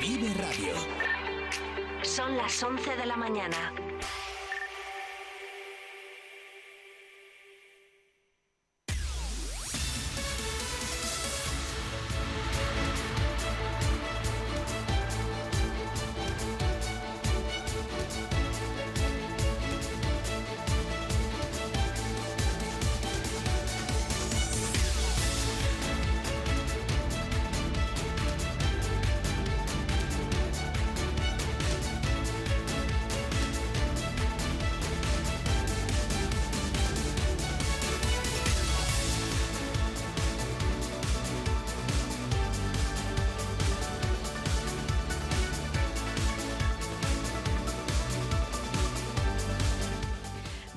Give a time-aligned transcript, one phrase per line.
[0.00, 0.74] Vive Radio.
[2.02, 3.72] Son las 11 de la mañana.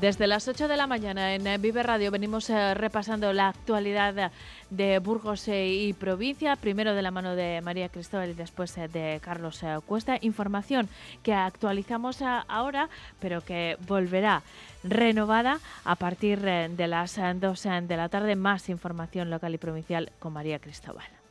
[0.03, 4.33] Desde las 8 de la mañana en eh, Vive Radio venimos eh, repasando la actualidad
[4.69, 9.21] de Burgos eh, y provincia, primero de la mano de María Cristóbal y después de
[9.23, 10.17] Carlos Cuesta.
[10.19, 10.89] Información
[11.23, 12.89] que actualizamos ahora,
[13.21, 14.43] pero que volverá
[14.83, 18.35] renovada a partir de las 2 de la tarde.
[18.35, 21.22] Más información local y provincial con María Cristóbal.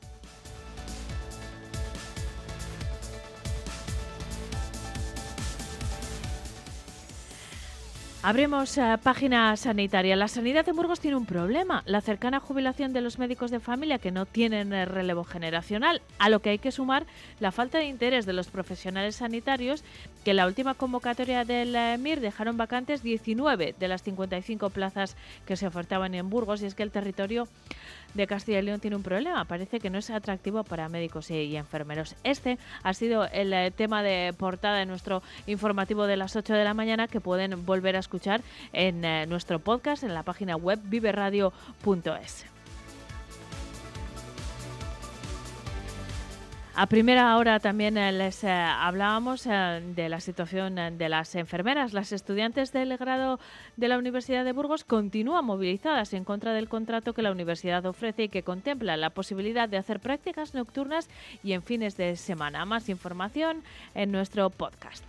[8.24, 10.14] Abrimos eh, página sanitaria.
[10.14, 13.98] La sanidad de Burgos tiene un problema, la cercana jubilación de los médicos de familia
[13.98, 17.04] que no tienen eh, relevo generacional, a lo que hay que sumar
[17.40, 19.82] la falta de interés de los profesionales sanitarios
[20.24, 25.16] que en la última convocatoria del eh, MIR dejaron vacantes 19 de las 55 plazas
[25.44, 26.62] que se ofertaban en Burgos.
[26.62, 27.48] Y es que el territorio
[28.14, 29.44] de Castilla y León tiene un problema.
[29.44, 32.14] Parece que no es atractivo para médicos y, enfermeros.
[32.24, 36.64] Este ha sido el eh, tema de portada de nuestro informativo de las 8 de
[36.64, 40.80] la mañana que pueden volver a escuchar en eh, nuestro podcast en la página web
[40.84, 42.51] viveradio.es.
[46.74, 51.92] A primera hora también eh, les eh, hablábamos eh, de la situación de las enfermeras.
[51.92, 53.38] Las estudiantes del grado
[53.76, 58.24] de la Universidad de Burgos continúan movilizadas en contra del contrato que la universidad ofrece
[58.24, 61.10] y que contempla la posibilidad de hacer prácticas nocturnas
[61.44, 62.64] y en fines de semana.
[62.64, 63.62] Más información
[63.94, 65.04] en nuestro podcast.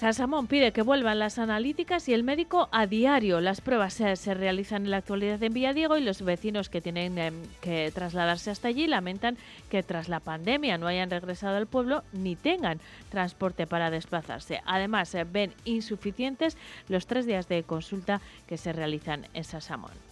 [0.00, 3.40] Samón pide que vuelvan las analíticas y el médico a diario.
[3.42, 7.34] Las pruebas se, realizan en la actualidad en Villadiego y los vecinos que tienen em,
[7.60, 9.36] que trasladarse hasta allí lamentan
[9.68, 12.80] que tras la pandemia no hayan regresado al pueblo ni tengan
[13.10, 14.62] transporte para desplazarse.
[14.64, 16.56] Además, ven insuficientes
[16.88, 20.09] los tres días de consulta que se realizan en Sasamón.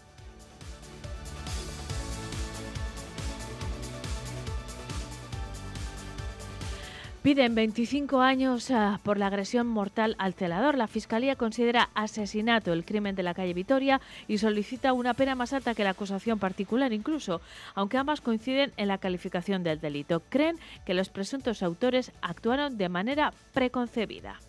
[7.28, 10.78] Piden 25 años ah, por la agresión mortal al celador.
[10.78, 15.52] La Fiscalía considera asesinato el crimen de la calle Vitoria y solicita una pena más
[15.52, 17.42] alta que la acusación particular, incluso,
[17.74, 20.22] aunque ambas coinciden en la calificación del delito.
[20.30, 20.56] Creen
[20.86, 24.40] que los presuntos autores actuaron de manera preconcebida.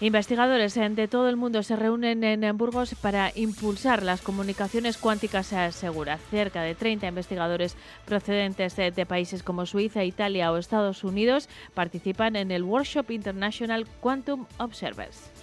[0.00, 6.20] Investigadores de todo el mundo se reúnen en Burgos para impulsar las comunicaciones cuánticas seguras.
[6.30, 12.52] Cerca de 30 investigadores procedentes de, países como Suiza, Italia o Estados Unidos participan en
[12.52, 15.37] el Workshop International Quantum Observers.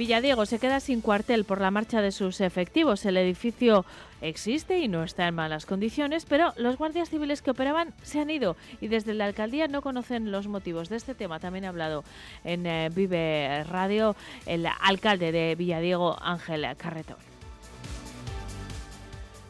[0.00, 3.04] Villadiego se queda sin cuartel por la marcha de sus efectivos.
[3.04, 3.84] El edificio
[4.22, 8.30] existe y no está en malas condiciones, pero los guardias civiles que operaban se han
[8.30, 11.38] ido y desde la alcaldía no conocen los motivos de este tema.
[11.38, 12.02] También ha hablado
[12.44, 14.16] en eh, Vive Radio
[14.46, 17.18] el alcalde de Villadiego, Ángel Carretón.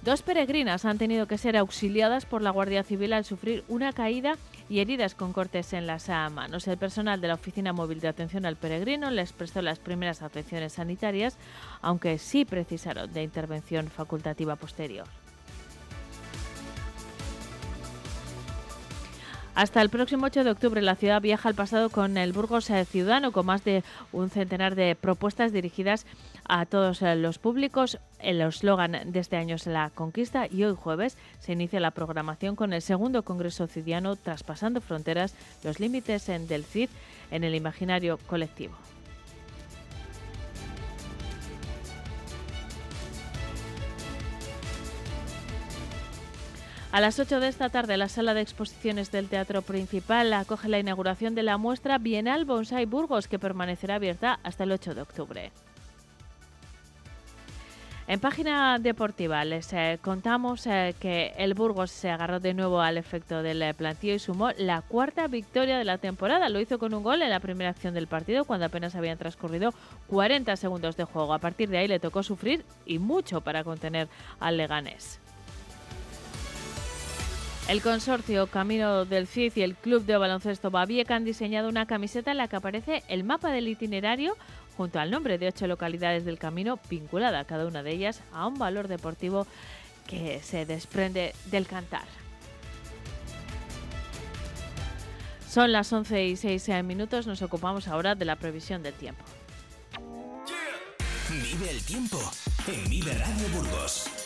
[0.02, 4.36] Dos peregrinas han tenido que ser auxiliadas por la Guardia Civil al sufrir una caída
[4.70, 6.68] y heridas con cortes en las manos.
[6.68, 10.74] El personal de la Oficina Móvil de Atención al Peregrino les prestó las primeras atenciones
[10.74, 11.36] sanitarias,
[11.82, 15.06] aunque sí precisaron de intervención facultativa posterior.
[19.56, 23.32] Hasta el próximo 8 de octubre la ciudad viaja al pasado con el Burgos Ciudadano,
[23.32, 23.82] con más de
[24.12, 26.29] un centenar de propuestas dirigidas a
[26.68, 27.98] todos eh, los públicos.
[28.18, 32.56] El eslogan de este año es la conquista y hoy jueves se inicia la programación
[32.56, 36.90] con el segundo Congreso Cidiano Traspasando Fronteras, los límites del CID
[37.30, 38.74] en el imaginario colectivo.
[46.92, 50.80] A las 8 de esta tarde, la sala de exposiciones del Teatro Principal acoge la
[50.80, 55.52] inauguración de la muestra Bienal Bonsai Burgos, que permanecerá abierta hasta el 8 de octubre.
[58.10, 62.98] En página deportiva les eh, contamos eh, que el Burgos se agarró de nuevo al
[62.98, 66.48] efecto del eh, plantío y sumó la cuarta victoria de la temporada.
[66.48, 69.72] Lo hizo con un gol en la primera acción del partido cuando apenas habían transcurrido
[70.08, 71.32] 40 segundos de juego.
[71.32, 74.08] A partir de ahí le tocó sufrir y mucho para contener
[74.40, 75.20] al Leganés.
[77.68, 82.32] El consorcio Camino del Cid y el Club de Baloncesto Babieca han diseñado una camiseta
[82.32, 84.36] en la que aparece el mapa del itinerario
[84.80, 88.54] junto al nombre de ocho localidades del camino, vinculada cada una de ellas a un
[88.54, 89.46] valor deportivo
[90.06, 92.06] que se desprende del cantar.
[95.46, 99.22] Son las 11 y 6 minutos, nos ocupamos ahora de la previsión del tiempo.
[101.28, 102.18] Vive el tiempo
[102.66, 104.19] en Vive Radio Burgos.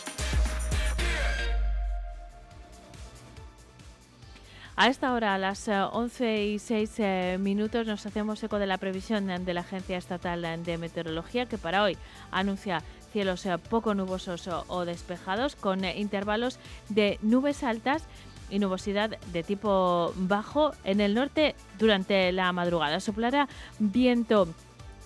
[4.76, 8.66] A esta hora, a las 11 eh, y 6 eh, minutos, nos hacemos eco de
[8.66, 11.96] la previsión de la Agencia Estatal de Meteorología, que para hoy
[12.32, 12.82] anuncia
[13.12, 18.02] cielos eh, poco nubosos o despejados, con intervalos de nubes altas
[18.50, 22.98] y nubosidad de tipo bajo en el norte durante la madrugada.
[22.98, 23.48] Soplará
[23.78, 24.48] viento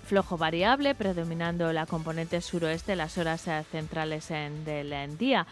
[0.06, 5.46] flojo variable, predominando la componente suroeste las horas centrales del día.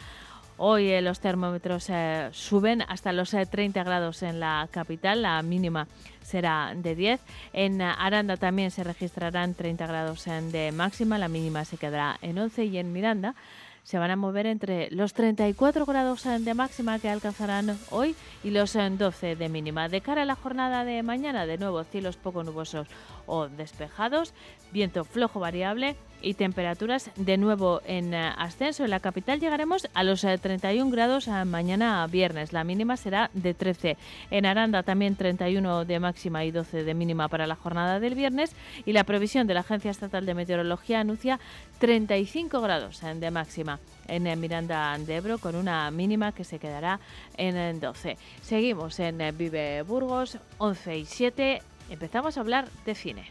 [0.59, 5.43] Hoy eh, los termómetros eh, suben hasta los 30 eh, grados en la capital, la
[5.43, 5.87] mínima
[6.23, 7.21] será de 10.
[7.53, 12.65] En Aranda también se registrarán 30 grados de máxima, la mínima se quedará en 11
[12.65, 13.35] y en Miranda
[13.83, 18.73] se van a mover entre los 34 grados de máxima que alcanzarán hoy y los
[18.73, 19.89] 12 de mínima.
[19.89, 22.89] De cara a la jornada de mañana, de nuevo cielos poco nubosos
[23.27, 24.35] o despejados,
[24.73, 28.85] viento flojo variable y temperaturas de nuevo en eh, ascenso.
[28.85, 32.53] En la capital llegaremos a los 31 eh, grados mañana viernes.
[32.53, 33.97] La mínima será de 13.
[34.31, 38.55] En Aranda también 31 de máxima y 12 de mínima para la jornada del viernes.
[38.85, 41.39] Y la previsión de la Agencia Estatal de Meteorología anuncia
[41.79, 47.01] 35 grados eh, de máxima en Miranda de Ebro con una mínima que se quedará
[47.37, 48.17] en 12.
[48.41, 51.63] Seguimos en Vive Burgos 11 y 7.
[51.89, 53.31] Empezamos a hablar de cine.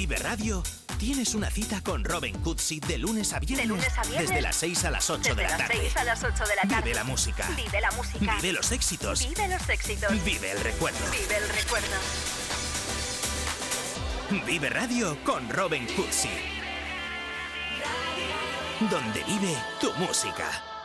[0.00, 0.62] Vive Radio
[0.96, 3.68] Tienes una cita con Robin Cutsi de, lunes a viernes.
[4.18, 5.92] Desde las 6 a las 8 de la tarde.
[5.94, 6.84] a las 8 de la tarde.
[6.84, 7.46] Vive la música.
[7.54, 8.36] Vive la música.
[8.36, 9.28] Vive los éxitos.
[9.28, 10.24] Vive los éxitos.
[10.24, 10.98] Vive el recuerdo.
[11.10, 11.96] Vive el recuerdo.
[14.46, 16.30] Vive Radio con Robin Cutsi.
[18.90, 20.79] Donde vive tu música.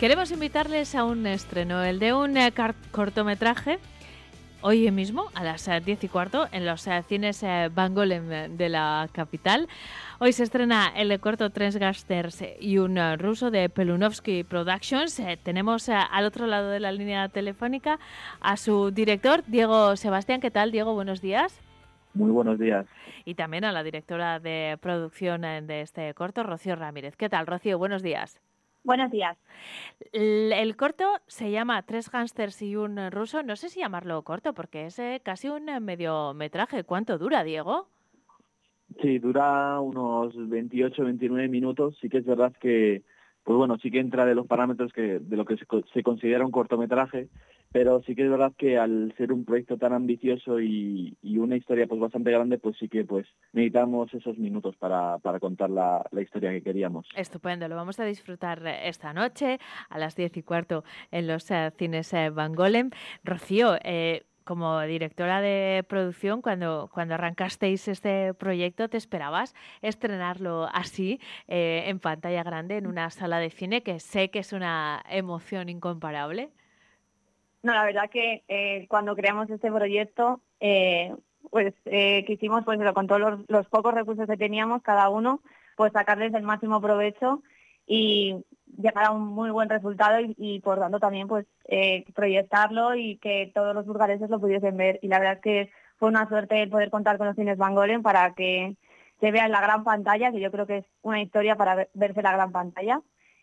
[0.00, 2.52] Queremos invitarles a un estreno, el de un eh,
[2.92, 3.80] cortometraje,
[4.60, 8.68] hoy mismo a las 10 eh, y cuarto en los eh, cines Van Golem de
[8.68, 9.66] la capital.
[10.20, 15.20] Hoy se estrena el corto Tres Gasters y un ruso de Pelunovsky Productions.
[15.42, 17.98] tenemos al otro lado de la línea telefónica
[18.40, 20.40] a su director, Diego Sebastián.
[20.40, 20.94] ¿Qué tal, Diego?
[20.94, 21.60] Buenos días.
[22.14, 22.86] Muy buenos días.
[23.24, 27.16] Y también a la directora de producción de este corto, Rocío Ramírez.
[27.16, 27.78] ¿Qué tal, Rocío?
[27.78, 28.40] Buenos días.
[28.88, 29.36] Buenos días.
[30.12, 33.42] El, corto se llama Tres gángsters y un ruso.
[33.42, 36.84] No sé si llamarlo corto porque es eh, casi un mediometraje.
[36.84, 37.86] ¿Cuánto dura, Diego?
[39.02, 41.98] Sí, dura unos 28, 29 minutos.
[42.00, 43.02] Sí que es verdad que
[43.44, 46.50] pues bueno, sí que entra de los parámetros que de lo que se, considera un
[46.50, 47.28] cortometraje,
[47.72, 51.86] pero sí que es verdad que al ser un proyecto tan ambicioso y, una historia
[51.86, 56.62] pues bastante grande, pues sí que pues necesitamos esos minutos para, contar la, historia que
[56.62, 57.06] queríamos.
[57.14, 60.82] Estupendo, lo vamos a disfrutar esta noche a las diez y cuarto
[61.12, 62.90] en los eh, cines eh, Van Golem.
[63.22, 71.20] Rocío, eh, como directora de producción, cuando, cuando arrancasteis este proyecto, ¿te esperabas estrenarlo así,
[71.48, 75.68] eh, en pantalla grande, en una sala de cine, que sé que es una emoción
[75.68, 76.50] incomparable?
[77.62, 81.14] No, la verdad que eh, cuando creamos este proyecto, eh,
[81.50, 81.74] pues
[82.26, 85.40] quisimos, pues con todos los, pocos recursos que teníamos, cada uno,
[85.76, 87.42] pues sacarles el máximo provecho
[87.86, 88.36] y
[88.76, 93.50] llegar a un muy buen resultado y, por tanto también pues eh, proyectarlo y que
[93.54, 94.98] todos los burgaleses lo pudiesen ver.
[95.02, 97.74] Y la verdad es que fue una suerte el poder contar con los cines Van
[97.74, 98.76] Golen para que
[99.20, 102.20] se vea en la gran pantalla, que yo creo que es una historia para verse
[102.20, 103.00] en la gran pantalla.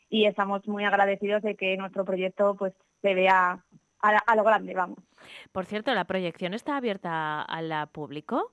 [0.10, 3.64] Y estamos muy agradecidos de que nuestro proyecto pues se vea
[4.10, 5.00] a, a lo grande, vamos.
[5.52, 8.52] Por cierto, ¿la proyección está abierta al público?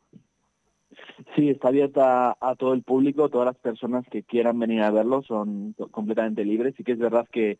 [1.34, 5.22] Sí, está abierta a todo el público, todas las personas que quieran venir a verlo
[5.22, 6.74] son completamente libres.
[6.76, 7.58] Sí que es verdad que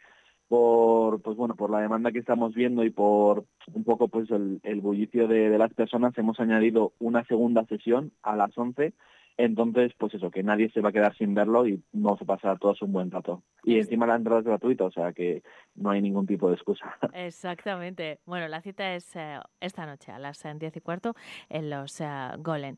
[0.49, 4.81] por pues bueno por la demanda que estamos viendo y por un poco pues el,
[4.83, 8.93] bullicio de, de, las personas hemos añadido una segunda sesión a las 11
[9.37, 12.59] entonces, pues eso, que nadie se va a quedar sin verlo y vamos a pasar
[12.59, 13.43] todos un buen rato.
[13.65, 15.43] Y encima la entrada es gratuita, o sea que
[15.75, 16.97] no hay ningún tipo de excusa.
[17.15, 18.21] Exactamente.
[18.27, 21.15] Bueno, la cita es eh, esta noche a las eh, diez y cuarto
[21.49, 22.77] en los uh, Golem.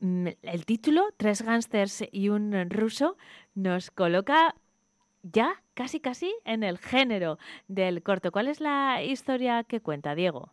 [0.00, 3.16] El título, Tres gángsters y un ruso,
[3.54, 4.54] nos coloca
[5.22, 8.30] ya casi casi en el género del corto.
[8.30, 10.50] ¿Cuál es la historia que cuenta, Diego?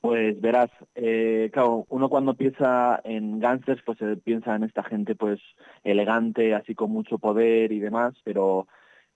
[0.00, 5.14] Pues verás, eh, claro, uno cuando piensa en gangsters, pues se piensa en esta gente
[5.14, 5.38] pues
[5.84, 8.66] elegante, así con mucho poder y demás, pero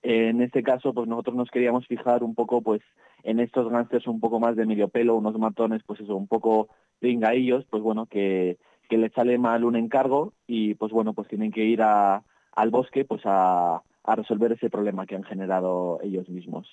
[0.02, 2.82] en este caso pues nosotros nos queríamos fijar un poco pues
[3.22, 6.68] en estos gangsters un poco más de medio pelo, unos matones pues eso, un poco
[6.98, 8.58] pringaillos, pues bueno, que,
[8.90, 12.22] que les sale mal un encargo y pues bueno, pues tienen que ir a,
[12.52, 16.68] al bosque pues a, a resolver ese problema que han generado ellos mismos.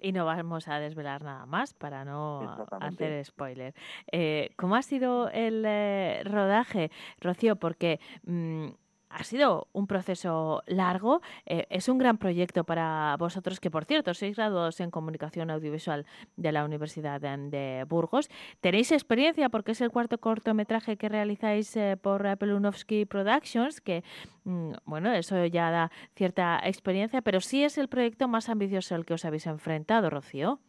[0.00, 3.74] Y no vamos a desvelar nada más para no hacer spoiler.
[4.10, 6.90] Eh, ¿Cómo ha sido el eh, rodaje,
[7.20, 7.56] Rocío?
[7.56, 8.68] Porque mm,
[9.10, 14.14] ha sido un proceso largo, eh, es un gran proyecto para vosotros, que por cierto
[14.14, 18.30] sois graduados en comunicación audiovisual de la Universidad de, Burgos.
[18.60, 24.04] Tenéis experiencia porque es el cuarto cortometraje que realizáis eh, por Pelunovsky Productions, que
[24.44, 29.04] mm, bueno, eso ya da cierta experiencia, pero sí es el proyecto más ambicioso al
[29.04, 30.60] que os habéis enfrentado, Rocío.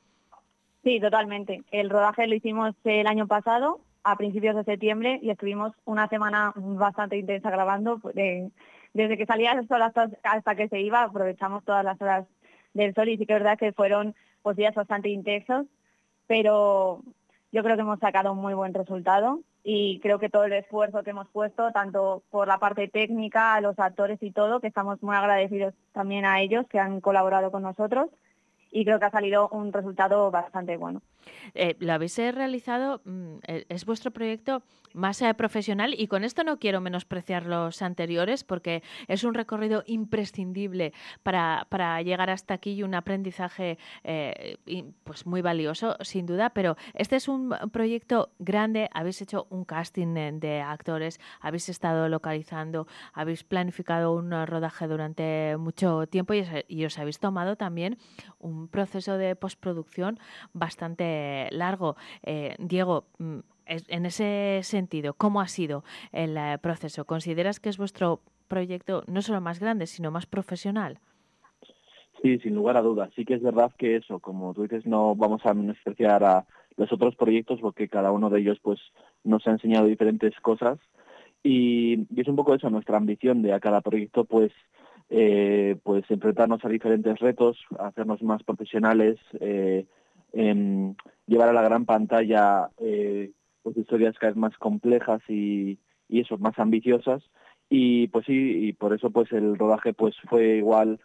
[0.84, 1.64] Sí, totalmente.
[1.72, 6.54] El rodaje lo hicimos el año pasado a principios de septiembre y estuvimos una semana
[6.56, 8.00] bastante intensa grabando.
[8.00, 8.16] Pues,
[8.94, 12.26] desde que salía el sol hasta, que se iba, aprovechamos todas las horas
[12.74, 15.68] del sol y sí que es verdad que fueron pues, días bastante intensos,
[16.28, 17.02] pero
[17.52, 21.04] yo creo que hemos sacado un muy buen resultado y creo que todo el esfuerzo
[21.04, 25.02] que hemos puesto, tanto por la parte técnica, a los actores y todo, que estamos
[25.04, 28.10] muy agradecidos también a ellos que han colaborado con nosotros
[28.72, 31.02] y creo que ha salido un resultado bastante bueno.
[31.54, 34.64] Eh, lo habéis eh, realizado, mm, eh, es vuestro proyecto
[34.94, 40.94] más profesional y con esto no quiero menospreciar los anteriores porque es un recorrido imprescindible
[41.24, 43.78] para, para llegar hasta aquí y un aprendizaje
[45.04, 50.40] pues muy valioso, sin duda, pero este es un proyecto grande, habéis hecho un casting
[50.40, 57.00] de actores, habéis estado localizando, habéis planificado un rodaje durante mucho tiempo y, y os
[57.00, 57.98] habéis tomado también
[58.40, 60.20] un proceso de postproducción
[60.54, 61.96] bastante largo.
[62.24, 67.06] Eh, Diego, mm, en ese sentido, ¿cómo ha sido el eh, proceso?
[67.06, 71.00] ¿Consideras que es vuestro proyecto no solo más grande, sino más profesional?
[72.22, 73.10] Sí, sin lugar a dudas.
[73.16, 76.46] Sí que es verdad que eso, como tú dices, no vamos a menospreciar a
[76.78, 78.80] los otros proyectos porque cada uno de ellos pues
[79.24, 80.80] nos ha enseñado diferentes cosas
[81.44, 84.52] y, es un poco eso, nuestra ambición de a cada proyecto pues
[85.12, 89.86] eh, pues enfrentarnos a diferentes retos, hacernos más profesionales, eh,
[90.34, 90.96] Em,
[91.28, 95.78] llevar a la gran pantalla eh, pues historias cada vez más complejas y,
[96.08, 97.24] y eso, más ambiciosas.
[97.70, 101.00] Y pues sí, y por eso pues el rodaje pues fue igual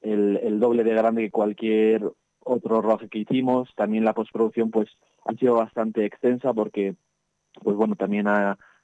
[0.00, 3.68] el, el doble de grande que cualquier otro rodaje que hicimos.
[3.76, 4.88] También la postproducción pues
[5.26, 6.94] ha sido bastante extensa porque
[7.62, 8.26] pues bueno, también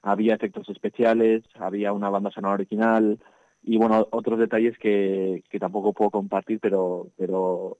[0.02, 3.18] había efectos especiales, había una banda sonora original
[3.66, 7.78] y bueno, otros detalles que, que tampoco puedo compartir, pero, pero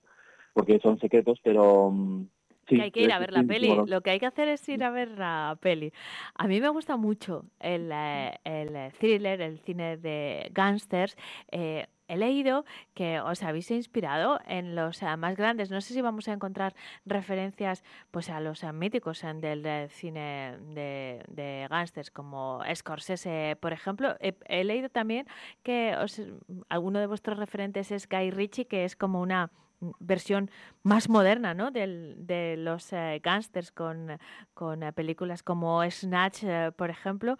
[0.52, 1.90] porque son secretos, pero...
[1.92, 2.26] Mm,
[2.68, 3.72] sí, que hay que ir a ver la peli.
[3.86, 5.92] Lo que hay que hacer es ir a ver la peli.
[6.34, 11.16] A mí me gusta mucho el, eh, el thriller, el cine de gángsters.
[11.52, 15.70] Eh, he leído que os habéis inspirado en los eh, más grandes.
[15.70, 21.66] No sé si vamos a encontrar referencias pues a los míticos del cine de, de
[21.70, 24.16] gángsters como Scorsese, por ejemplo.
[24.20, 25.26] He, leído también
[25.62, 26.20] que os,
[26.68, 29.50] alguno de vuestros referentes es Guy Ritchie, que es como una
[29.98, 30.50] versión
[30.82, 31.70] más moderna ¿no?
[31.70, 34.08] de los eh, gángsters con,
[34.54, 37.36] con eh, películas como Snatch, eh, por ejemplo.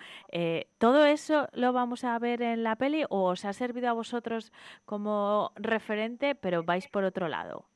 [0.79, 4.53] ¿Todo eso lo vamos a ver en la peli o os ha servido a vosotros
[4.85, 7.67] como referente, pero vais por otro lado?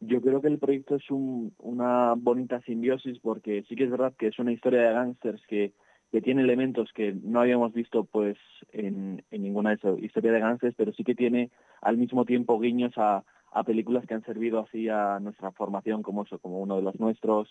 [0.00, 4.28] Yo creo que el proyecto es una bonita simbiosis porque sí que es verdad que
[4.28, 5.74] es una historia de gángsters que
[6.10, 8.36] que tiene elementos que no habíamos visto pues
[8.72, 11.50] en, ninguna de esas historias de gángsters, pero sí que tiene
[11.80, 13.24] al mismo tiempo guiños a,
[13.66, 17.48] películas que han servido así a nuestra formación como eso, como uno de los nuestros,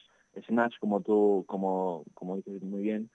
[0.47, 3.09] Snatch, como tú, como, como dices muy bien.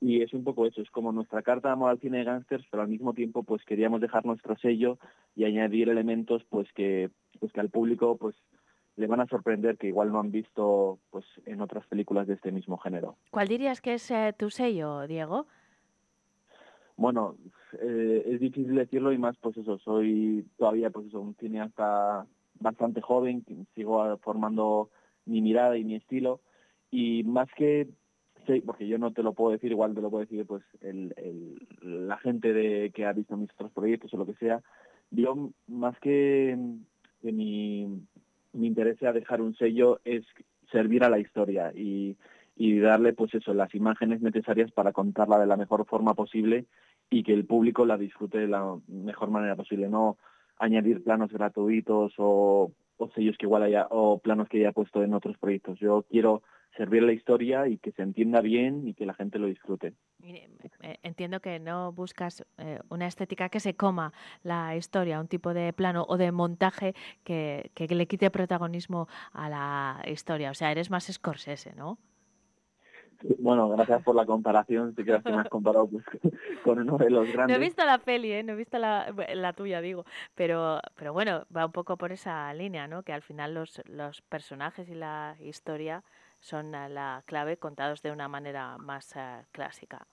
[0.00, 2.66] Y es un poco eso, es como nuestra carta de amor al cine de gángsters,
[2.70, 4.98] pero al mismo tiempo pues queríamos dejar nuestro sello
[5.34, 7.08] y añadir elementos pues que,
[7.40, 8.36] pues que al público pues
[8.96, 12.50] le van a sorprender que igual no han visto pues en otras películas de este
[12.50, 13.16] mismo género.
[13.30, 15.46] ¿Cuál dirías que es eh, tu sello, Diego?
[16.96, 17.36] Bueno,
[17.80, 22.26] eh, es difícil decirlo y más pues eso, soy todavía pues eso, un cineasta
[22.58, 24.88] bastante joven, sigo formando
[25.26, 26.40] mi mirada y mi estilo
[26.90, 27.88] y más que
[28.46, 31.12] sí, porque yo no te lo puedo decir, igual te lo puedo decir pues el,
[31.82, 34.62] la gente de que ha visto mis otros proyectos o lo que sea,
[35.10, 36.56] yo más que,
[37.20, 38.00] que mi
[38.56, 40.24] mi interés a dejar un sello es
[40.70, 42.16] servir a la historia y,
[42.56, 46.66] y darle pues eso, las imágenes necesarias para contarla de la mejor forma posible
[47.10, 50.16] y que el público la disfrute de la mejor manera posible, no
[50.58, 55.14] añadir planos gratuitos o, o sellos que igual haya o planos que haya puesto en
[55.14, 55.78] otros proyectos.
[55.78, 56.42] Yo quiero
[56.76, 59.94] servir la historia y que se entienda bien y que la gente lo disfrute.
[61.02, 64.12] Entiendo que no buscas eh, una estética que se coma
[64.42, 69.48] la historia, un tipo de plano o de montaje que, que le quite protagonismo a
[69.48, 70.50] la historia.
[70.50, 71.98] O sea, eres más Scorsese, ¿no?
[73.38, 74.94] Bueno, gracias por la comparación.
[74.94, 76.04] Si crees que me has comparado pues,
[76.64, 77.56] con uno de los grandes.
[77.56, 78.42] No he visto la peli, ¿eh?
[78.42, 80.04] no he visto la, la, tuya, digo.
[80.34, 83.02] Pero, pero bueno, va un poco por esa línea, ¿no?
[83.02, 86.02] Que al final los, los personajes y la historia
[86.40, 90.06] son la clave contados de una manera más eh, clásica.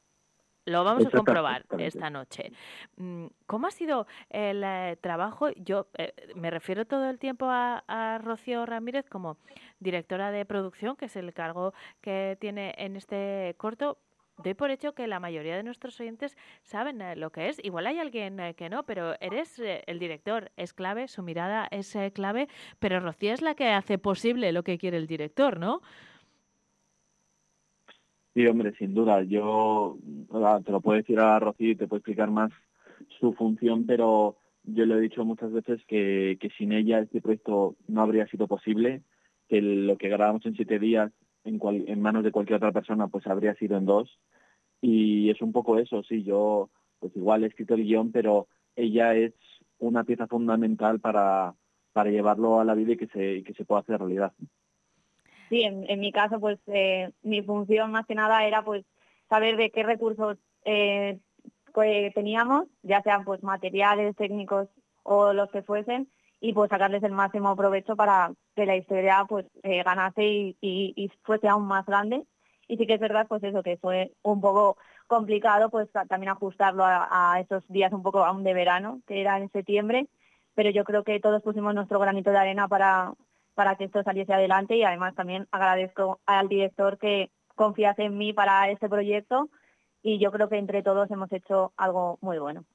[0.65, 2.51] Lo vamos a comprobar esta noche.
[2.95, 5.49] Mm, ¿Cómo ha sido el eh, trabajo?
[5.57, 9.37] Yo eh, me refiero todo el tiempo a, a, Rocío Ramírez como
[9.79, 13.97] directora de producción, que es el cargo que tiene en este corto.
[14.37, 17.63] Doy por hecho que la mayoría de nuestros oyentes saben lo que es.
[17.63, 22.47] Igual hay alguien que no, pero eres el director, es clave, su mirada es clave,
[22.79, 25.81] pero Rocío es la que hace posible lo que quiere el director, ¿no?
[28.33, 29.21] Sí, hombre, sin duda.
[29.23, 29.97] Yo
[30.65, 32.51] te lo puedo decir a Rocío y te puedo explicar más
[33.19, 37.75] su función, pero yo le he dicho muchas veces que, que sin ella este proyecto
[37.87, 39.03] no habría sido posible,
[39.47, 41.11] que lo que grabamos en siete días
[41.43, 44.19] en, manos de cualquier otra persona pues habría sido en dos.
[44.81, 46.69] Y es un poco eso, sí, yo
[46.99, 49.33] pues igual he escrito el guion, pero ella es
[49.77, 51.53] una pieza fundamental para,
[51.91, 54.33] para llevarlo a la vida y que se, que se pueda hacer realidad
[55.49, 58.85] sí, en, mi caso, pues eh, mi función más que nada era pues
[59.29, 61.19] saber de qué recursos eh,
[62.13, 64.67] teníamos, ya sean pues materiales, técnicos
[65.03, 69.45] o los que fuesen, y pues sacarles el máximo provecho para que la historia pues
[69.63, 72.23] eh, ganase y, fuese aún más grande.
[72.67, 74.77] Y sí que es verdad pues eso, que fue un poco
[75.07, 79.51] complicado pues también ajustarlo a esos días un poco aún de verano, que era en
[79.51, 80.07] septiembre,
[80.55, 83.13] pero yo creo que todos pusimos nuestro granito de arena para,
[83.53, 88.33] para que esto saliese adelante y además también agradezco al director que confiase en mí
[88.33, 89.49] para este proyecto
[90.01, 92.65] y yo creo que entre todos hemos hecho algo muy bueno.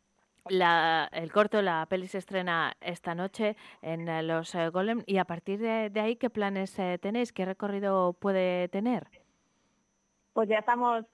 [0.48, 5.18] La, el corto, la peli se estrena esta noche en eh, los eh, Golem y
[5.18, 7.32] a partir de, ahí, ¿qué planes eh, tenéis?
[7.32, 9.08] ¿Qué recorrido puede tener?
[10.32, 11.04] Pues ya estamos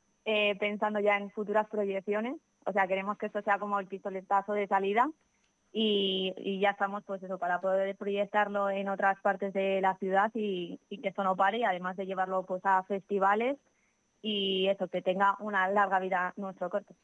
[0.59, 4.67] pensando ya en futuras proyecciones, o sea, queremos que esto sea como el pistoletazo de
[4.67, 5.11] salida
[5.77, 10.79] y, ya estamos pues eso para poder proyectarlo en otras partes de la ciudad y,
[10.89, 13.59] que esto no pare, además de llevarlo pues a festivales
[14.23, 16.95] y eso, que tenga una larga vida nuestro corto.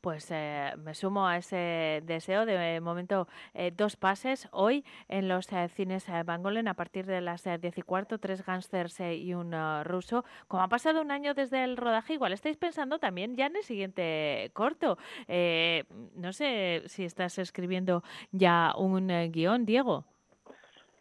[0.00, 2.46] Pues eh, me sumo a ese deseo.
[2.46, 7.44] De momento, eh, dos pases hoy en los eh, cines Bangolen a partir de las
[7.44, 9.52] 10 y cuarto, tres gángsters y un
[9.84, 10.24] ruso.
[10.46, 13.62] Como ha pasado un año desde el rodaje, igual estáis pensando también ya en el
[13.62, 14.98] siguiente corto.
[15.28, 18.02] no sé si estás escribiendo
[18.32, 20.04] ya un guion, Diego.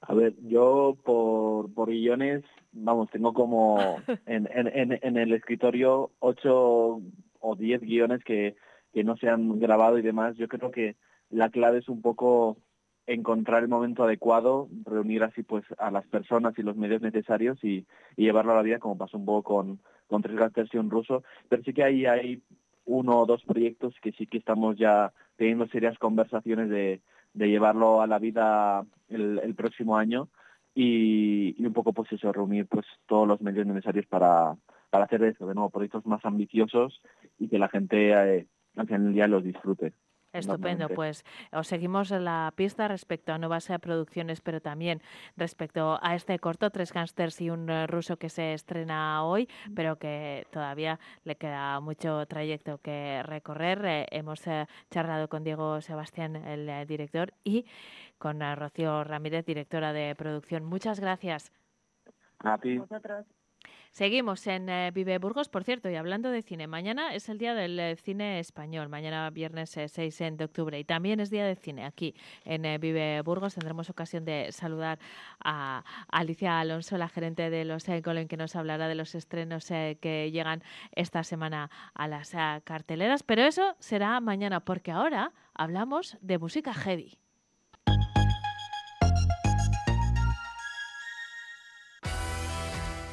[0.02, 3.78] A ver, yo por, por guiones, vamos, tengo como
[4.26, 7.02] en, en, en el escritorio ocho
[7.40, 8.56] o 10 guiones que,
[8.94, 10.36] que no se han grabado y demás.
[10.38, 10.96] Yo creo que
[11.30, 12.58] la clave es un poco
[13.06, 17.86] encontrar el momento adecuado, reunir así pues a las personas y los medios necesarios y,
[18.18, 21.24] llevarlo a la vida como pasó un poco con, con Tres Gangsters y ruso.
[21.48, 22.42] Pero sí que ahí hay
[22.86, 27.02] uno o dos proyectos que sí que estamos ya teniendo serias conversaciones de,
[27.34, 30.30] de llevarlo a la vida el, próximo año
[30.74, 34.56] y, un poco pues eso, reunir pues todos los medios necesarios para,
[34.90, 37.02] para hacer eso, de nuevo, proyectos más ambiciosos
[37.38, 39.94] y que la gente eh, al final del día los disfrute.
[40.34, 45.02] Estupendo, pues os seguimos la pista respecto a nuevas eh, producciones, pero también
[45.36, 49.98] respecto a este corto, Tres Gangsters y un eh, ruso que se estrena hoy, pero
[49.98, 53.86] que todavía le queda mucho trayecto que recorrer.
[53.86, 54.44] Eh, hemos
[54.92, 57.66] charlado con Diego Sebastián, el director, y
[58.18, 60.66] con Rocío Ramírez, directora de producción.
[60.66, 61.52] Muchas gracias.
[62.40, 62.80] A ti.
[63.92, 67.56] Seguimos en eh, Vive Burgos, por cierto, y hablando de cine, mañana es el día
[67.56, 71.56] del eh, cine español, mañana viernes 6 eh, de octubre, y también es día de
[71.56, 73.56] cine aquí en Vive Burgos.
[73.56, 75.00] Tendremos ocasión de saludar
[75.44, 80.30] a Alicia Alonso, la gerente de los Golem, que nos hablará de los estrenos que
[80.32, 82.32] llegan esta semana a las
[82.64, 87.18] carteleras, pero eso será mañana, porque ahora hablamos de música heavy.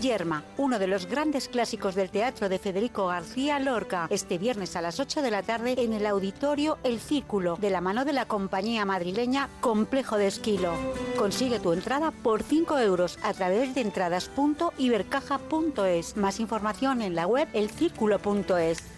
[0.00, 4.82] Yerma, uno de los grandes clásicos del teatro de Federico García Lorca, este viernes a
[4.82, 8.26] las 8 de la tarde en el auditorio El Círculo, de la mano de la
[8.26, 10.72] compañía madrileña Complejo de Esquilo.
[11.16, 16.16] Consigue tu entrada por 5 euros a través de entradas.ibercaja.es.
[16.16, 18.97] Más información en la web elcírculo.es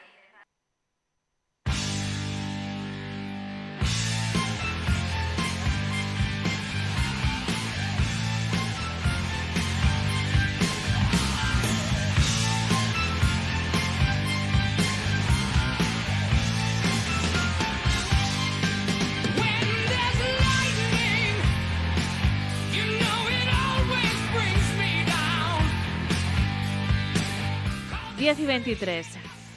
[28.21, 29.07] 10 y 23.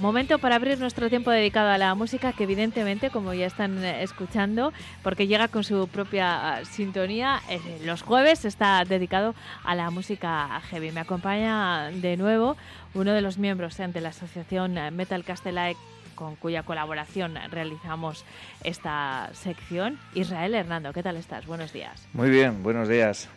[0.01, 4.03] Momento para abrir nuestro tiempo dedicado a la música, que evidentemente, como ya están eh,
[4.03, 4.73] escuchando,
[5.03, 10.63] porque llega con su propia ah, sintonía, eh, los jueves está dedicado a la música
[10.71, 10.93] heavy.
[10.93, 12.57] Me acompaña de nuevo
[12.95, 15.77] uno de los miembros de la asociación Metal Castelae
[16.15, 18.25] con cuya colaboración realizamos
[18.63, 19.99] esta sección.
[20.15, 21.45] Israel Hernando, ¿qué tal estás?
[21.45, 22.09] Buenos días.
[22.15, 23.29] Muy bien, buenos días.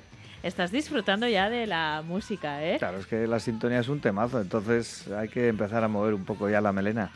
[0.43, 2.77] Estás disfrutando ya de la música, ¿eh?
[2.77, 6.25] Claro, es que la sintonía es un temazo, entonces hay que empezar a mover un
[6.25, 7.11] poco ya la melena.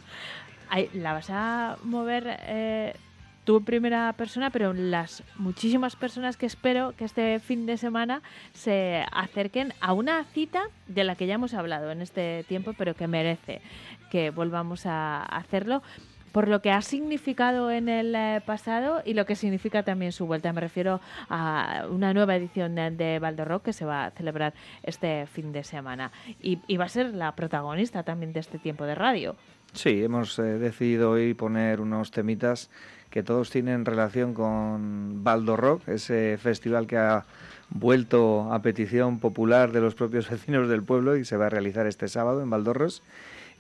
[0.94, 2.96] la vas a mover eh,
[3.44, 8.22] tú en primera persona, pero las muchísimas personas que espero que este fin de semana
[8.54, 12.96] se acerquen a una cita de la que ya hemos hablado en este tiempo, pero
[12.96, 13.62] que merece
[14.10, 15.84] que volvamos a hacerlo
[16.32, 20.26] por lo que ha significado en el eh, pasado y lo que significa también su
[20.26, 20.54] vuelta.
[20.54, 25.26] Me refiero a una nueva edición de, de Rock que se va a celebrar este
[25.28, 29.36] fin de semana y, va a ser la protagonista también de este tiempo de radio.
[29.74, 32.70] Sí, hemos eh, decidido hoy poner unos temitas
[33.10, 37.26] que todos tienen relación con Baldo Rock, ese festival que ha
[37.70, 41.88] vuelto a petición popular de los propios vecinos del pueblo y se va a realizar
[41.88, 43.04] este sábado en Valdorros.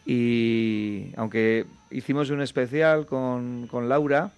[0.06, 4.32] Y aunque hicimos un especial con, con Laura,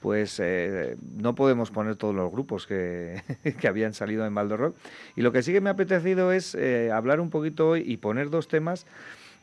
[0.00, 3.22] pues eh, no podemos poner todos los grupos que,
[3.60, 4.76] que habían salido en Baldo Rock.
[5.16, 7.96] Y lo que sí que me ha apetecido es eh, hablar un poquito hoy y
[7.96, 8.86] poner dos temas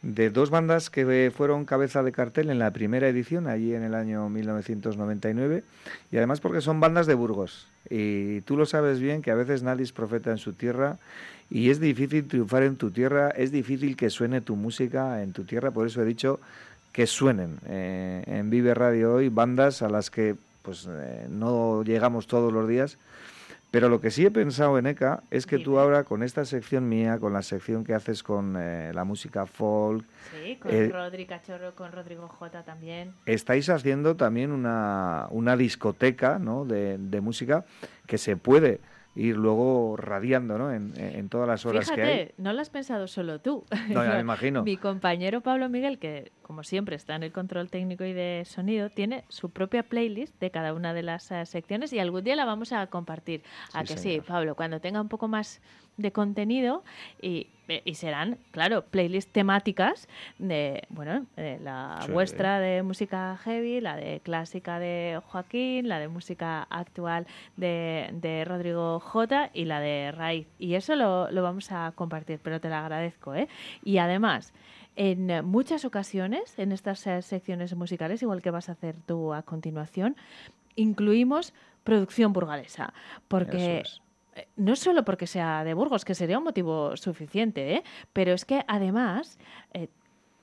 [0.01, 3.93] de dos bandas que fueron cabeza de cartel en la primera edición, allí en el
[3.93, 5.63] año 1999,
[6.11, 7.67] y además porque son bandas de Burgos.
[7.89, 10.97] Y tú lo sabes bien que a veces nadie es profeta en su tierra
[11.49, 15.43] y es difícil triunfar en tu tierra, es difícil que suene tu música en tu
[15.43, 16.39] tierra, por eso he dicho
[16.91, 22.27] que suenen eh, en Vive Radio hoy bandas a las que pues eh, no llegamos
[22.27, 22.97] todos los días,
[23.71, 26.89] Pero lo que sí he pensado, en Eka, es que tú ahora con esta sección
[26.89, 30.05] mía, con la sección que haces con eh, la música folk...
[30.31, 33.13] Sí, con eh, Rodri Cachorro, con Rodrigo J también.
[33.25, 36.65] Estáis haciendo también una, una discoteca ¿no?
[36.65, 37.63] de, de música
[38.07, 38.81] que se puede
[39.15, 40.71] ir luego radiando ¿no?
[40.71, 42.31] en, en todas las horas que hay.
[42.37, 43.65] no lo has pensado solo tú.
[43.89, 44.63] No, ya me imagino.
[44.63, 48.89] Mi compañero Pablo Miguel, que como siempre está en el control técnico y de sonido,
[48.89, 52.45] tiene su propia playlist de cada una de las uh, secciones y algún día la
[52.45, 53.43] vamos a compartir.
[53.73, 54.55] ¿A que sí, Pablo?
[54.55, 55.61] Cuando tenga un poco más
[55.97, 56.83] de contenido
[57.21, 57.47] y, eh,
[57.85, 60.07] y serán, claro, playlists temáticas
[60.39, 62.11] de, bueno, de la Sí.
[62.11, 68.43] vuestra de música heavy, la de clásica de Joaquín, la de música actual de, de
[68.45, 70.47] Rodrigo J y la de Raíz.
[70.59, 73.47] Y eso lo, lo vamos a compartir, pero te lo agradezco, ¿eh?
[73.83, 74.53] Y además,
[74.95, 79.33] en eh, muchas ocasiones, en estas eh, secciones musicales, igual que vas a hacer tú
[79.33, 80.15] a continuación,
[80.75, 81.53] incluimos
[81.83, 82.93] producción burgalesa,
[83.27, 84.01] porque Eso es.
[84.35, 87.83] Eh, no solo porque sea de Burgos, que sería un motivo suficiente, ¿eh?
[88.13, 89.37] pero es que además
[89.73, 89.89] eh,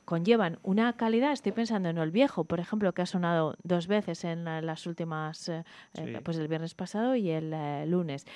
[0.04, 4.24] conllevan una calidad, estoy pensando en el viejo, por ejemplo, que ha sonado dos veces
[4.24, 6.02] en las últimas, eh, Sí.
[6.24, 7.50] pues el viernes pasado y el
[7.90, 8.26] lunes,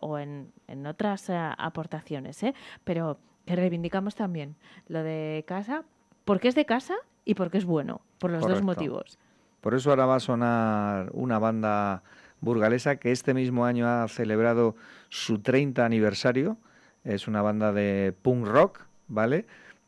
[0.00, 2.54] o en, en otras aportaciones, ¿eh?
[2.84, 4.56] pero que reivindicamos también
[4.88, 5.84] lo de casa,
[6.24, 6.94] porque es de casa
[7.24, 9.18] y porque es bueno, por los dos motivos.
[9.60, 12.02] Por eso ahora va a sonar una banda
[12.40, 14.76] burgalesa que este mismo año ha celebrado
[15.08, 16.56] su 30 aniversario.
[17.04, 19.46] Es una banda de punk rock, ¿vale?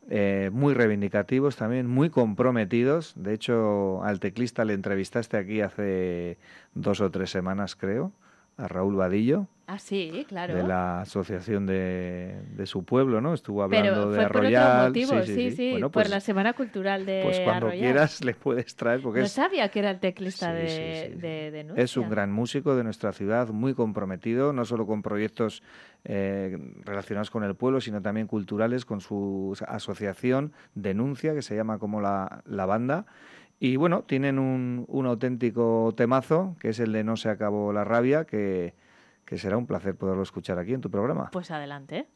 [0.09, 3.15] Eh, muy reivindicativos también, muy comprometidos.
[3.17, 6.39] De hecho, al teclista le entrevistaste aquí hace
[6.75, 8.13] dos o tres semanas, creo,
[8.61, 10.53] a Raúl Vadillo, Ah, sí, claro.
[10.57, 13.35] de la asociación de, de su pueblo, ¿no?
[13.35, 14.89] Estuvo Pero hablando de por Arroyal.
[14.89, 17.79] otro motivo, sí, sí, Bueno, por pues, la Semana Cultural de pues cuando Arroyal.
[17.85, 20.69] quieras le puedes traer porque no es sabía que era el teclista Sí, de,
[21.07, 21.81] sí, sí, de sí.
[21.81, 25.63] Es un gran músico de nuestra ciudad, muy comprometido, no solo con proyectos
[26.03, 31.79] eh, relacionados con el pueblo, sino también culturales, con su asociación Denuncia, que se llama
[31.79, 33.07] como la, la banda.
[33.63, 37.85] Y bueno, tienen un, un auténtico temazo, que es el de No se acabó la
[37.85, 38.73] rabia, que,
[39.27, 41.29] que será un placer poderlo escuchar aquí en tu programa.
[41.31, 42.09] Pues adelante.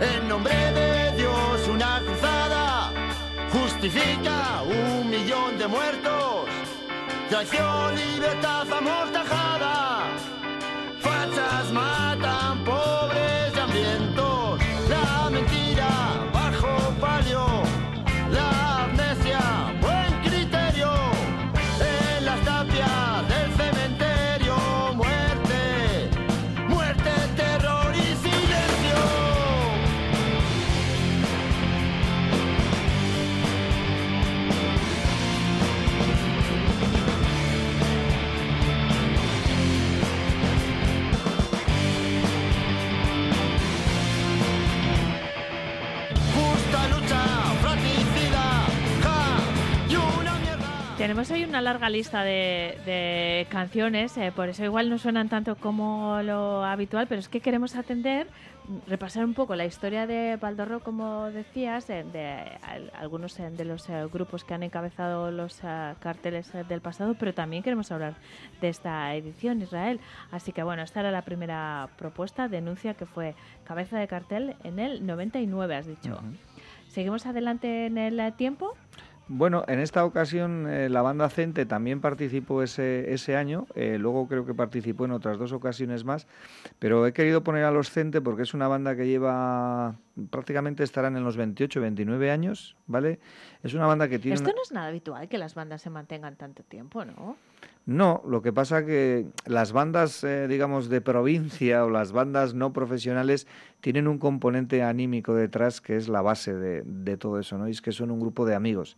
[0.00, 2.90] En nombre de Dios una cruzada
[3.52, 6.35] justifica un millón de muertos.
[7.30, 10.06] Nació libertad, amor, tajada.
[11.00, 12.05] Falsa más.
[51.06, 55.54] Tenemos hoy una larga lista de, de canciones, eh, por eso igual no suenan tanto
[55.54, 58.26] como lo habitual, pero es que queremos atender,
[58.88, 62.28] repasar un poco la historia de Baldorro, como decías, eh, de
[62.60, 67.32] al- algunos eh, de los grupos que han encabezado los eh, carteles del pasado, pero
[67.32, 68.14] también queremos hablar
[68.60, 70.00] de esta edición, Israel.
[70.32, 74.80] Así que bueno, esta era la primera propuesta, denuncia que fue cabeza de cartel en
[74.80, 76.20] el 99, has dicho.
[76.88, 78.74] Seguimos adelante en el tiempo.
[79.28, 84.28] Bueno, en esta ocasión eh, la banda Cente también participó ese, ese año, eh, luego
[84.28, 86.28] creo que participó en otras dos ocasiones más,
[86.78, 89.96] pero he querido poner a los Cente porque es una banda que lleva,
[90.30, 93.18] prácticamente estarán en los 28, 29 años, ¿vale?
[93.64, 94.36] Es una banda que tiene...
[94.36, 97.36] Esto no es nada habitual que las bandas se mantengan tanto tiempo, ¿no?
[97.84, 102.72] No, lo que pasa que las bandas, eh, digamos, de provincia o las bandas no
[102.72, 103.48] profesionales
[103.80, 107.66] tienen un componente anímico detrás que es la base de, de todo eso, ¿no?
[107.66, 108.96] Y es que son un grupo de amigos.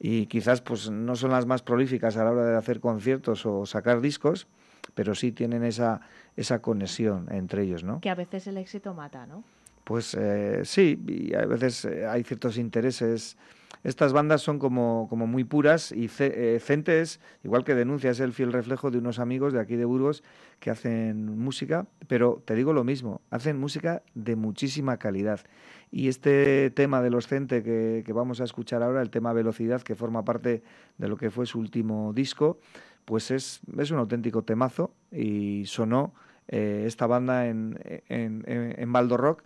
[0.00, 3.66] Y quizás pues no son las más prolíficas a la hora de hacer conciertos o
[3.66, 4.46] sacar discos,
[4.94, 6.00] pero sí tienen esa,
[6.36, 8.00] esa conexión entre ellos, ¿no?
[8.00, 9.42] Que a veces el éxito mata, ¿no?
[9.84, 13.36] Pues eh, sí, y a veces eh, hay ciertos intereses.
[13.84, 18.10] Estas bandas son como, como muy puras y Ce- eh, Cente es, igual que Denuncia,
[18.10, 20.22] es el fiel reflejo de unos amigos de aquí de Burgos
[20.60, 25.40] que hacen música, pero te digo lo mismo, hacen música de muchísima calidad.
[25.90, 29.82] Y este tema de los Cente que, que vamos a escuchar ahora, el tema Velocidad,
[29.82, 30.62] que forma parte
[30.98, 32.58] de lo que fue su último disco,
[33.04, 36.12] pues es, es un auténtico temazo y sonó
[36.48, 39.44] eh, esta banda en, en, en, Rock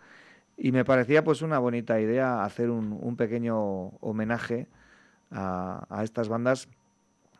[0.56, 3.58] Y me parecía pues una bonita idea hacer un, un pequeño
[4.00, 4.66] homenaje
[5.30, 6.68] a, a estas bandas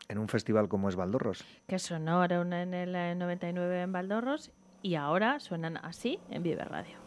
[0.07, 1.43] en un festival como es Valdorros.
[1.67, 7.02] Que sonaron en el eh, 99 en Valdorros y ahora suenan así en Vive Radio.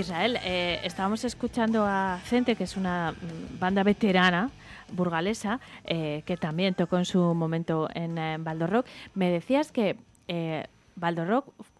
[0.00, 4.50] Israel, eh, estábamos escuchando a Cente, que es una mm, banda veterana
[4.92, 8.86] burgalesa, eh, que también tocó en su momento en eh, Rock.
[9.14, 9.96] Me decías que
[10.28, 10.66] eh,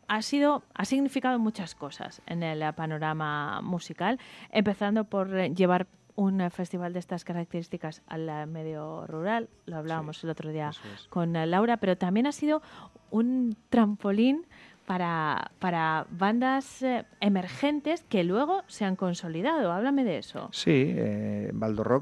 [0.09, 4.19] ha sido, ha significado muchas cosas en el panorama musical,
[4.51, 10.31] empezando por llevar un eh, festival de estas características al medio rural, lo hablábamos el
[10.31, 11.07] otro día es.
[11.09, 12.63] con Laura, pero también ha sido
[13.11, 14.47] un trampolín
[14.91, 19.71] para, para bandas eh, emergentes que luego se han consolidado.
[19.71, 20.49] Háblame de eso.
[20.51, 21.53] Sí, eh,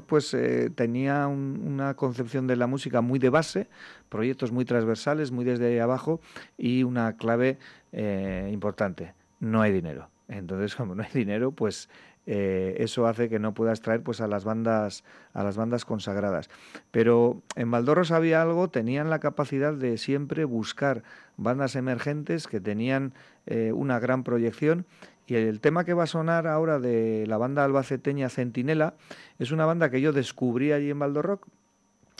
[0.07, 3.67] pues eh, tenía un- una concepción de la música muy de base,
[4.09, 6.19] proyectos muy transversales, muy desde abajo
[6.57, 7.59] y una clave
[7.91, 10.09] eh, importante, no hay dinero.
[10.27, 11.89] Entonces, como no hay dinero, pues
[12.25, 15.03] eh, eso hace que no puedas traer pues a las bandas
[15.33, 16.49] a las bandas consagradas.
[16.91, 21.03] Pero en Valdorros había algo, tenían la capacidad de siempre buscar
[21.37, 23.13] bandas emergentes que tenían
[23.45, 24.85] eh, una gran proyección
[25.29, 28.95] y el tema que va a sonar ahora de la banda albaceteña Centinela
[29.37, 31.47] es una banda que yo descubrí allí en Valdorrock.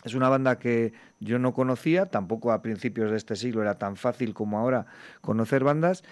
[0.06, 3.98] Es una banda que yo no conocía, tampoco a principios de este siglo era tan
[3.98, 4.86] fácil como ahora
[5.22, 6.04] conocer bandas.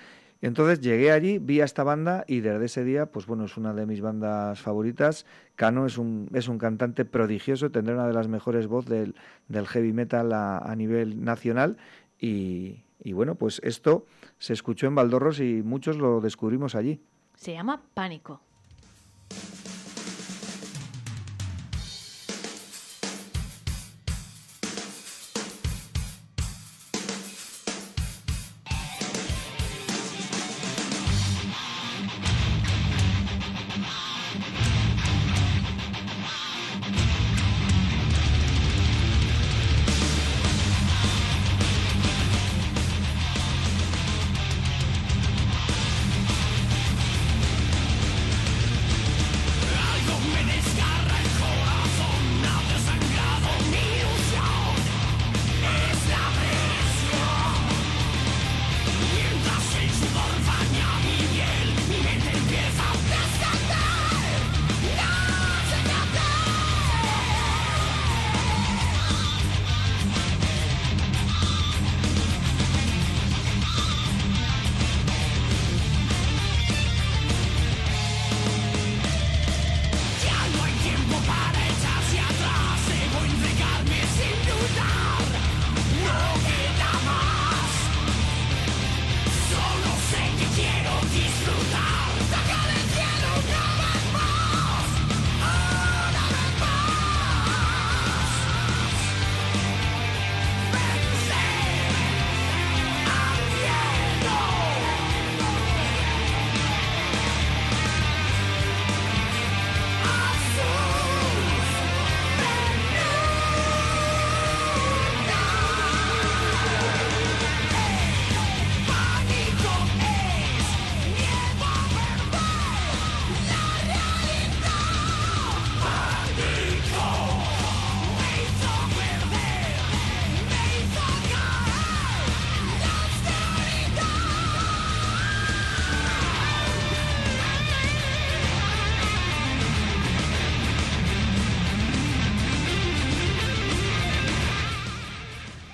[0.42, 3.74] Entonces llegué allí, vi a esta banda y desde ese día, pues bueno, es una
[3.74, 5.26] de mis bandas favoritas.
[5.56, 9.16] Cano es un, es un cantante prodigioso, tendrá una de las mejores voces del,
[9.48, 11.78] del heavy metal a, nivel nacional
[12.20, 14.06] y, y bueno, pues esto
[14.38, 17.02] se escuchó en Valdorros y muchos lo descubrimos allí.
[17.36, 18.42] Se llama Pánico.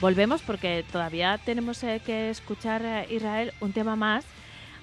[0.03, 4.25] Volvemos porque todavía tenemos eh, que escuchar, eh, Israel, un tema más.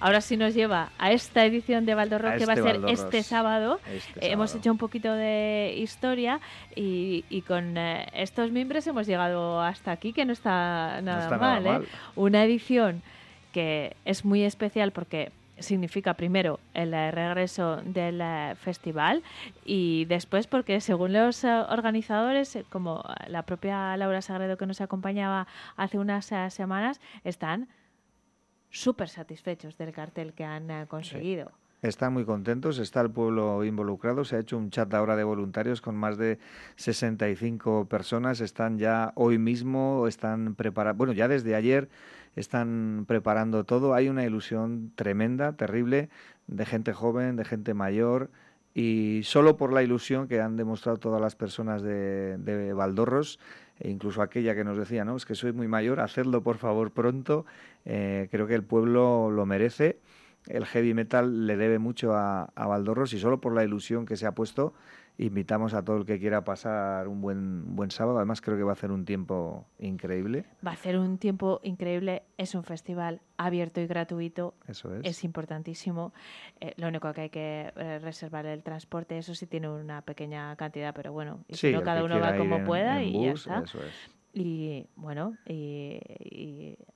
[0.01, 2.81] Ahora sí nos lleva a esta edición de Valdorros A que va a este ser
[2.81, 3.01] Valdorros.
[3.05, 3.81] este sábado.
[3.93, 6.41] Este Eh, hemos hecho un poquito de historia
[6.75, 11.37] y, y con eh, estos miembros hemos llegado hasta aquí, que no está nada, está
[11.37, 11.69] nada mal, ¿eh?
[11.69, 11.89] mal.
[12.17, 13.03] Una edición
[13.53, 19.23] que es muy especial porque significa primero el regreso del eh, festival
[19.65, 24.81] y después porque según los eh, organizadores, eh, como la propia Laura Sagredo que nos
[24.81, 25.47] acompañaba
[25.77, 27.69] hace unas semanas, están
[28.71, 31.53] súper satisfechos del cartel que han conseguido.
[31.83, 35.81] Están muy contentos, está el pueblo involucrado, se ha hecho un chat ahora de voluntarios
[35.81, 36.39] con más de
[36.77, 41.89] 65 personas, están ya hoy mismo, están preparando, bueno, ya desde ayer
[42.37, 46.09] están preparando todo, hay una ilusión tremenda, terrible,
[46.47, 48.31] de gente joven, de gente mayor,
[48.73, 53.39] y solo por la ilusión que han demostrado todas las personas de, de Valdorros,
[53.79, 56.93] e incluso aquella que nos decía, no, es que soy muy mayor, hacedlo por favor
[56.93, 57.47] pronto,
[57.85, 59.99] eh, creo que el pueblo lo merece.
[60.47, 64.17] El heavy metal le debe mucho a, a Valdorros y solo por la ilusión que
[64.17, 64.73] se ha puesto
[65.25, 68.17] invitamos a todo el que quiera pasar un buen buen sábado.
[68.19, 70.47] Además creo que va a hacer un tiempo increíble.
[70.67, 75.01] Va a ser un tiempo increíble, es un festival abierto y gratuito, Eso es.
[75.07, 76.13] es importantísimo.
[76.61, 80.57] Eh, lo único que hay que eh, reservar el transporte, eso sí tiene una pequeña
[80.57, 83.25] cantidad, pero bueno, y Sí, si no, el cada uno va como pueda en y
[83.25, 83.61] ya bus, está.
[83.65, 84.11] Eso es.
[84.33, 85.99] Y bueno, y,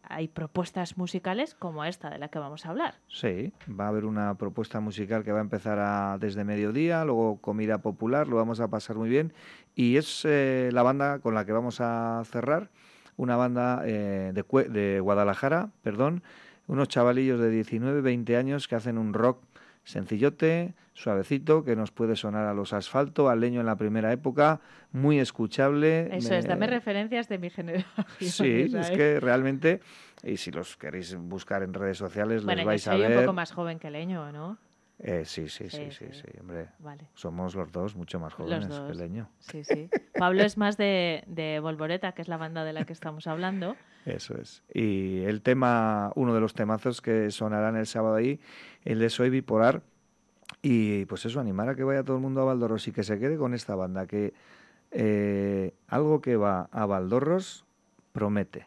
[0.03, 2.95] hay propuestas musicales como esta de la que vamos a hablar.
[3.09, 7.39] Sí, va a haber una propuesta musical que va a empezar a- desde mediodía, luego
[7.41, 9.33] comida popular, lo vamos a pasar muy bien.
[9.75, 12.71] Y es eh, la banda con la que vamos a cerrar,
[13.17, 16.23] una banda eh, de, de Guadalajara, perdón,
[16.67, 19.39] unos chavalillos de 19, 20 años que hacen un rock
[19.85, 24.61] sencillote, suavecito, que nos puede sonar a los asfalto, al leño en la primera época,
[24.93, 26.09] muy escuchable.
[26.17, 28.07] Eso me- es, dame referencias de mi generación.
[28.21, 29.81] Sí, es que realmente,
[30.23, 33.17] y si los queréis buscar en redes sociales, Bueno, les yo vais a soy ver.
[33.19, 34.59] un poco más joven que Leño, ¿no?
[35.01, 36.21] Eh, sí, sí, sí, Sí, sí, sí.
[36.25, 36.69] sí, hombre.
[36.79, 37.09] Vale.
[37.15, 38.95] Somos los dos mucho más jóvenes Los que.
[38.95, 39.29] Leño.
[39.41, 39.91] Sí, sí.
[40.17, 43.77] Pablo es más de, de Volvoreta, que es la banda de la que estamos hablando.
[44.07, 44.63] Eso es.
[44.73, 48.39] Y el tema, uno de los temazos que sonarán el sábado ahí,
[48.85, 49.83] el de Soy Bipolar.
[50.63, 53.19] Y pues eso, animar a que vaya todo el mundo a Valdorros y que se
[53.19, 54.33] quede con esta banda, que
[54.91, 57.65] eh, algo que va a Valdorros
[58.13, 58.67] promete.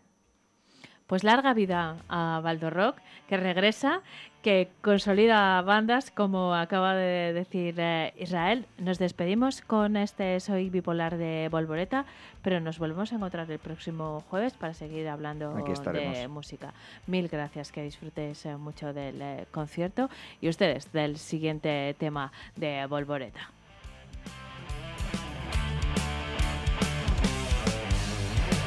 [1.07, 2.97] Pues larga vida a Valdorrock,
[3.29, 4.01] que regresa,
[4.41, 8.65] que consolida bandas, como acaba de decir eh, Israel.
[8.77, 12.05] Nos despedimos con este Soy Bipolar de Volvoreta,
[12.41, 16.73] pero nos volvemos a encontrar el próximo jueves para seguir hablando de música.
[17.07, 20.09] Mil gracias, que disfrutéis eh, mucho del eh, concierto
[20.41, 23.49] y ustedes del siguiente tema de Volvoreta.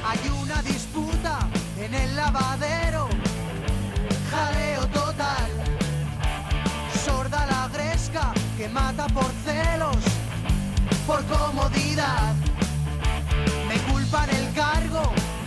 [0.03, 1.49] Hay una disputa
[1.91, 3.09] en el lavadero,
[4.31, 5.51] jaleo total.
[7.05, 9.97] Sorda la gresca que mata por celos,
[11.07, 12.35] por comodidad.
[13.69, 15.03] Me culpan el cargo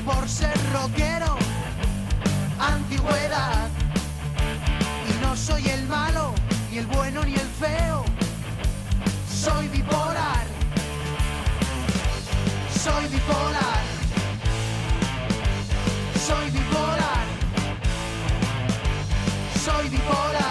[0.05, 1.37] por ser rockero,
[2.59, 3.69] antigüedad.
[5.09, 6.33] Y no soy el malo,
[6.71, 8.03] ni el bueno ni el feo,
[9.29, 10.45] soy bipolar.
[12.83, 13.72] Soy bipolar.
[16.33, 17.25] Soy bipolar.
[19.63, 20.42] Soy bipolar.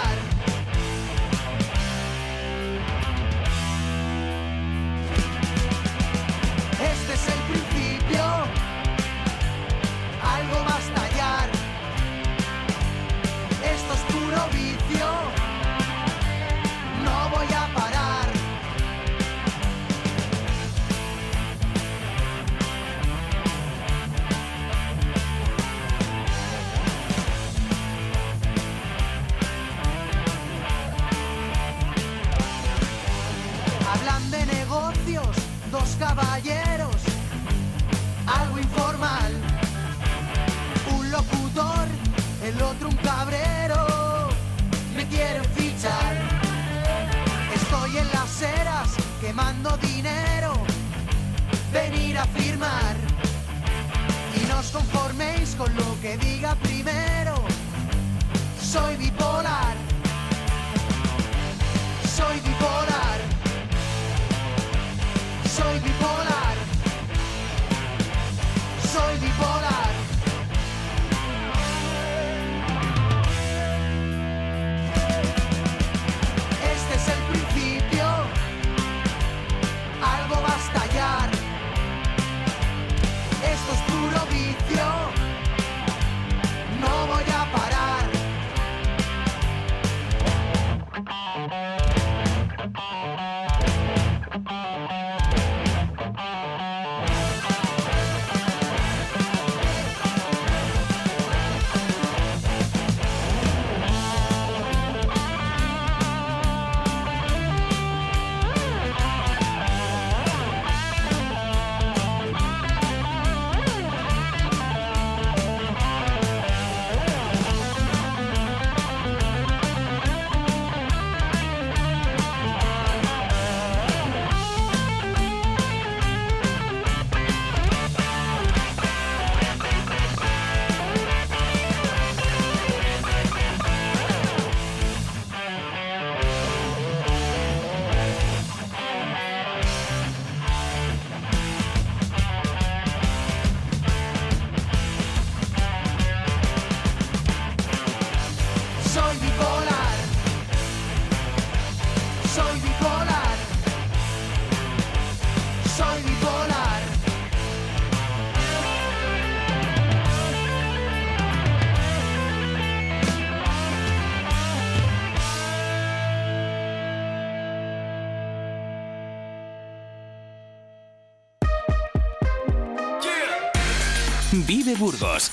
[174.55, 175.31] Vive Burgos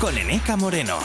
[0.00, 0.98] con Eneca Moreno.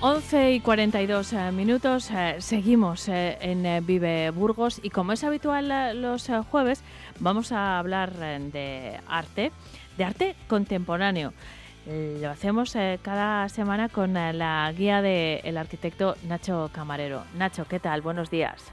[0.00, 6.00] Once y 42 eh, minutos, eh, seguimos eh, en Vive Burgos y como es habitual
[6.00, 6.84] los jueves,
[7.18, 9.50] vamos a hablar de arte,
[9.96, 11.32] de arte contemporáneo.
[11.86, 17.24] Lo hacemos cada semana con la guía del arquitecto Nacho Camarero.
[17.36, 18.00] Nacho, ¿qué tal?
[18.00, 18.72] Buenos días.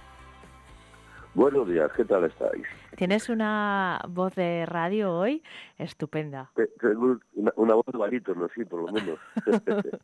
[1.33, 2.67] Buenos días, ¿qué tal estáis?
[2.97, 5.41] Tienes una voz de radio hoy
[5.77, 6.51] estupenda.
[6.79, 7.19] Tengo
[7.55, 9.19] una, voz de no sí, por lo menos.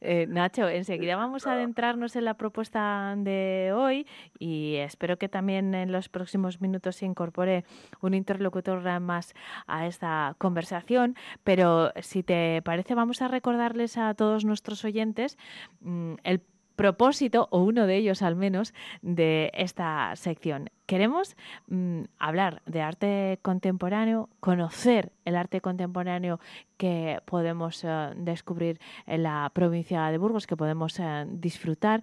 [0.00, 4.06] Eh, Nacho, enseguida vamos a adentrarnos en la propuesta de hoy
[4.38, 7.64] y espero que también en los próximos minutos se incorpore
[8.00, 9.34] un interlocutor más
[9.66, 11.16] a esta conversación.
[11.44, 15.36] Pero si te parece, vamos a recordarles a todos nuestros oyentes
[15.80, 16.40] mm, el
[16.80, 18.72] propósito, o uno de ellos al menos,
[19.02, 20.70] de esta sección.
[20.86, 21.36] Queremos
[21.68, 26.40] mm, hablar de arte contemporáneo, conocer el arte contemporáneo
[26.78, 32.02] que podemos eh, descubrir en la provincia de Burgos, que podemos eh, disfrutar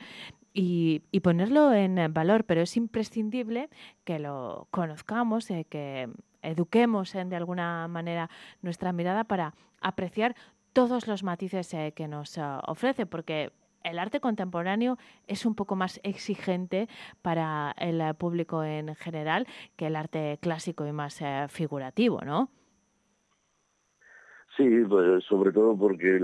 [0.54, 3.70] y, ponerlo en valor, pero es imprescindible
[4.04, 6.08] que lo conozcamos, eh, que
[6.44, 8.30] eduquemos de alguna manera
[8.62, 10.36] nuestra mirada para apreciar
[10.72, 13.52] todos los matices que nos ofrece, porque
[13.90, 16.88] el arte contemporáneo es un poco más exigente
[17.22, 22.50] para el público en general que el arte clásico y más eh, figurativo, ¿no?
[24.56, 26.20] Sí, pues, sobre todo porque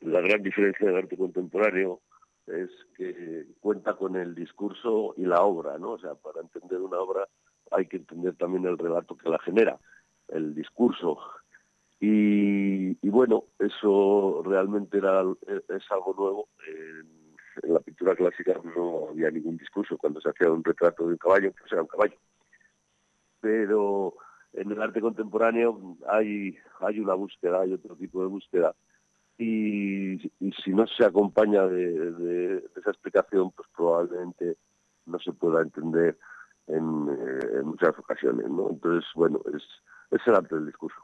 [0.00, 2.00] la gran diferencia del arte contemporáneo
[2.48, 5.92] es que cuenta con el discurso y la obra, ¿no?
[5.92, 7.28] O sea, para entender una obra
[7.70, 9.78] hay que entender también el relato que la genera,
[10.28, 11.18] el discurso.
[12.00, 15.22] Y, bueno, eso realmente era,
[15.68, 16.48] es algo nuevo.
[16.66, 17.20] En,
[17.62, 21.52] la pintura clásica no había ningún discurso cuando se hacía un retrato de un caballo,
[21.52, 22.16] pues era un caballo.
[23.40, 24.14] Pero
[24.54, 28.74] en el arte contemporáneo hay, hay una búsqueda, hay otro tipo de búsqueda.
[29.36, 30.18] Y,
[30.64, 34.56] si no se acompaña de, esa explicación, pues probablemente
[35.04, 36.16] no se pueda entender
[36.66, 38.48] en, eh, en muchas ocasiones.
[38.48, 38.70] ¿no?
[38.70, 39.62] Entonces, bueno, es,
[40.10, 40.96] es el arte del discurso.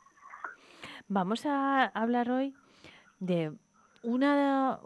[1.08, 2.52] Vamos a hablar hoy
[3.20, 3.52] de
[4.02, 4.80] una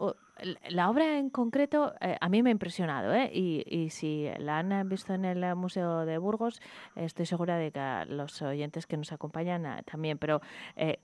[0.69, 3.29] la obra en concreto eh, a mí me ha impresionado ¿eh?
[3.31, 6.61] y, si la han visto en el Museo de Burgos
[6.95, 10.41] estoy segura de que los oyentes que nos acompañan eh, también pero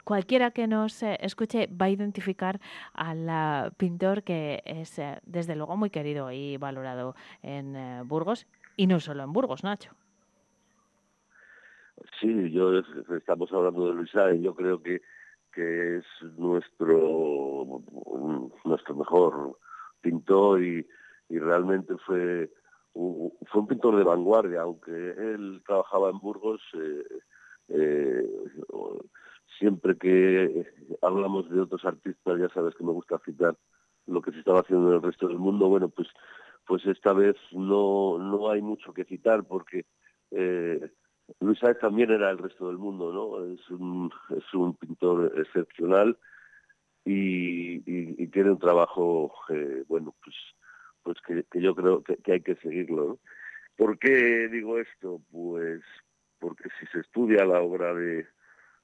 [0.03, 2.59] cualquiera que nos escuche va a identificar
[2.93, 9.24] al pintor que es desde luego muy querido y valorado en Burgos y no solo
[9.24, 9.91] en Burgos Nacho
[12.20, 12.80] Sí, yo
[13.18, 15.02] estamos hablando de Luis y yo creo que
[15.58, 16.06] que es
[16.38, 17.82] nuestro
[18.64, 19.58] nuestro mejor
[20.02, 20.86] pintor y,
[21.30, 22.52] realmente fue
[22.93, 26.62] un, fue un pintor de vanguardia, aunque él trabajaba en Burgos.
[26.74, 27.04] Eh,
[27.70, 28.30] eh,
[29.58, 30.66] siempre que
[31.02, 33.58] hablamos de otros artistas, ya sabes que me gusta citar
[34.06, 35.68] lo que se estaba haciendo en el resto del mundo.
[35.70, 36.08] Bueno, pues
[36.68, 39.86] pues esta vez no no hay mucho que citar porque
[40.32, 40.91] eh,
[41.39, 43.53] Luis Sáez también era el resto del mundo, ¿no?
[43.53, 46.17] Es un, es un pintor excepcional
[47.05, 50.36] y, tiene un trabajo, eh, bueno, pues,
[51.03, 53.07] pues que, yo creo que, hay que seguirlo.
[53.07, 53.19] ¿no?
[53.75, 55.21] ¿Por qué digo esto?
[55.32, 55.82] Pues
[56.39, 58.28] porque si se estudia la obra de,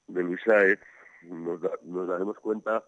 [0.07, 0.79] de Luis Sáez,
[1.23, 2.83] nos, nos daremos cuenta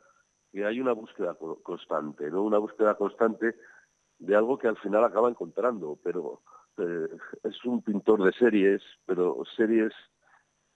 [0.52, 2.44] que hay una búsqueda constante, ¿no?
[2.44, 3.56] Una búsqueda constante
[4.20, 6.42] de algo que al final acaba encontrando, pero
[6.78, 7.08] eh,
[7.44, 9.94] es un pintor de series, pero series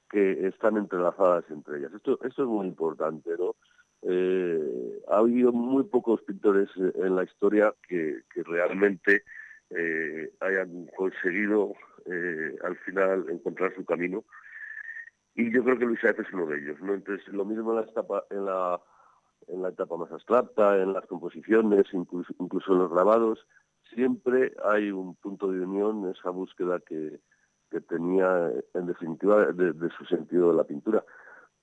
[0.09, 1.93] que están entrelazadas entre ellas.
[1.93, 3.55] Esto, esto es muy importante, ¿no?
[4.01, 9.23] Eh, ha habido muy pocos pintores en la historia que, realmente
[9.69, 11.73] eh, hayan conseguido
[12.63, 14.23] al final encontrar su camino.
[15.35, 16.95] Y yo creo que Luis es uno de ellos, ¿no?
[16.95, 18.81] Entonces, lo mismo en la etapa, en la,
[19.47, 23.45] en la etapa más abstracta, en las composiciones, incluso, incluso en los grabados,
[23.93, 27.19] siempre hay un punto de unión, esa búsqueda que,
[27.87, 31.03] tenía, en definitiva, de, su sentido de la pintura.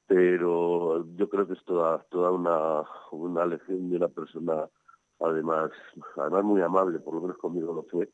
[0.07, 4.68] Pero yo creo que es toda, toda una, una lección de una persona,
[5.20, 5.70] además,
[6.16, 8.09] además muy amable, por lo menos conmigo lo fue,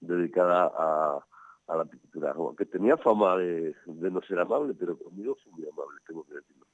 [0.00, 1.24] dedicada a,
[1.68, 2.34] a la pintura.
[2.58, 6.34] Que tenía fama de, de no ser amable, pero conmigo fue muy amable, tengo que
[6.34, 6.66] decirlo.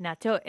[0.00, 0.40] Nacho,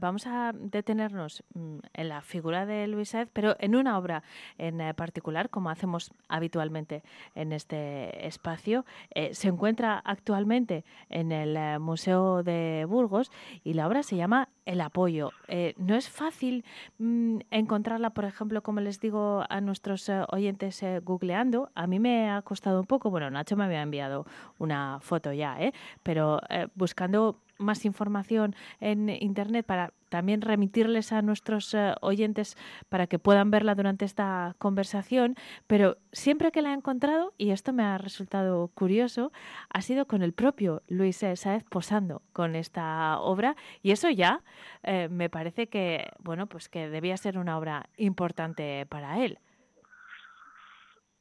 [0.00, 4.24] vamos a detenernos mm, en la figura de Luis Saez, pero en una obra
[4.58, 7.04] en eh, particular, como hacemos habitualmente
[7.36, 8.84] en este espacio.
[9.14, 13.30] Eh, se encuentra actualmente en el eh, Museo de Burgos
[13.62, 15.30] y la obra se llama El apoyo.
[15.76, 16.64] no es fácil
[16.98, 21.70] mm, encontrarla, por ejemplo, como les digo a nuestros oyentes googleando.
[21.76, 24.26] A mí me ha costado un poco, bueno, Nacho me había enviado
[24.58, 25.56] una foto ya,
[26.02, 26.40] pero
[26.74, 32.56] buscando más información en Internet para también remitirles a nuestros eh, oyentes
[32.88, 35.34] para que puedan verla durante esta conversación,
[35.66, 39.32] pero siempre que la he encontrado, y esto me ha resultado curioso,
[39.68, 44.42] ha sido con el propio Luis Saez posando con esta obra y eso ya
[44.82, 49.38] eh, me parece que, bueno, pues que debía ser una obra importante para él.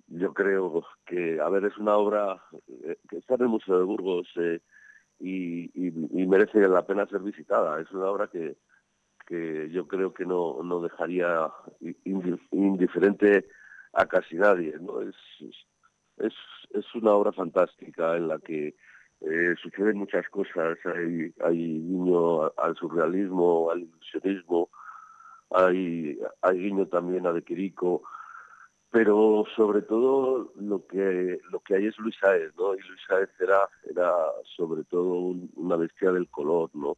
[0.07, 2.43] Yo creo que, a ver, es una obra
[2.83, 4.27] eh, que está en el Museo de Burgos
[5.19, 5.71] y,
[6.27, 7.79] merece la pena ser visitada.
[7.79, 8.57] Es una obra que,
[9.27, 11.51] que yo creo que no, no dejaría
[12.51, 13.47] indiferente
[13.93, 14.75] a casi nadie.
[14.79, 15.01] ¿no?
[15.01, 15.15] Es,
[16.17, 16.33] es,
[16.71, 18.75] es una obra fantástica en la que
[19.21, 20.77] eh, suceden muchas cosas.
[20.85, 24.69] Hay, hay guiño al surrealismo, al ilusionismo,
[25.49, 28.03] hay, hay guiño también a De Quirico
[28.95, 32.75] pero sobre todo lo que lo que hay es Luis Saez, ¿no?
[32.75, 34.09] Y Luis Saez era, era
[34.55, 36.95] sobre todo una bestia del color, ¿no?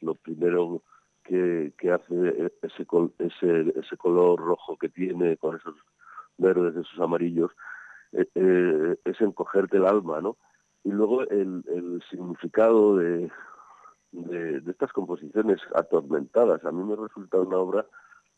[0.00, 0.84] Lo primero
[1.24, 2.86] que, que hace ese,
[3.18, 5.74] ese, ese color rojo que tiene con esos
[6.38, 7.50] verdes, esos amarillos,
[8.12, 10.36] eh, eh, es encogerte el alma, ¿no?
[10.84, 13.28] Y luego el, el significado de,
[14.12, 16.64] de estas composiciones atormentadas.
[16.64, 17.86] A mí me resulta una obra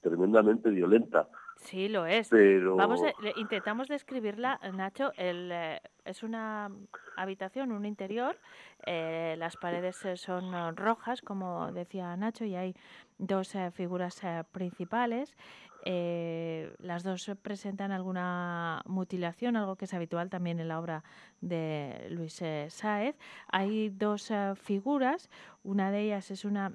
[0.01, 1.29] tremendamente violenta.
[1.57, 2.31] Sí, lo es.
[2.31, 3.01] Vamos
[3.37, 5.13] intentamos describirla, Nacho.
[5.17, 6.71] El, eh, es una
[7.17, 8.37] habitación, un interior.
[8.85, 12.75] Eh, las paredes eh, son rojas, como decía Nacho, y hay
[13.19, 15.37] dos figuras principales.
[15.85, 21.05] las dos presentan alguna mutilación, algo que es habitual también en la obra
[21.41, 23.17] de Luis Sáez.
[23.49, 25.31] Hay dos figuras.
[25.63, 26.73] Una de ellas es una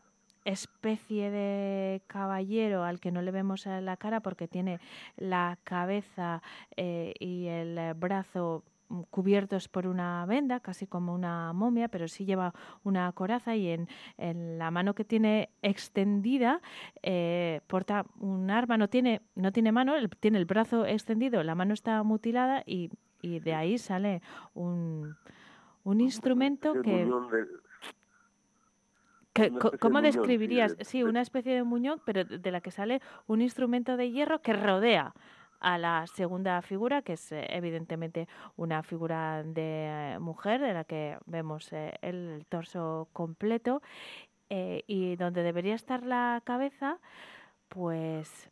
[0.48, 4.80] especie de caballero al que no le vemos la cara porque tiene
[5.18, 6.42] la cabeza
[6.78, 8.64] eh, y el brazo
[9.10, 12.54] cubiertos por una venda, casi como una momia, pero sí lleva
[12.86, 16.62] una coraza y en, la mano que tiene extendida
[17.04, 21.74] eh, porta un arma, no tiene, no tiene mano, tiene el brazo extendido, la mano
[21.74, 22.90] está mutilada y,
[23.22, 24.22] y de ahí sale
[24.54, 25.18] un,
[25.84, 27.06] un instrumento que...
[29.80, 30.76] ¿Cómo describirías?
[30.82, 34.54] Sí, una especie de muñón, pero de la que sale un instrumento de hierro que
[34.54, 35.14] rodea
[35.60, 41.18] a la segunda figura, que es eh, evidentemente una figura de mujer, de la que
[41.26, 43.82] vemos eh, el torso completo,
[44.50, 47.00] eh, y donde debería estar la cabeza,
[47.70, 48.50] pues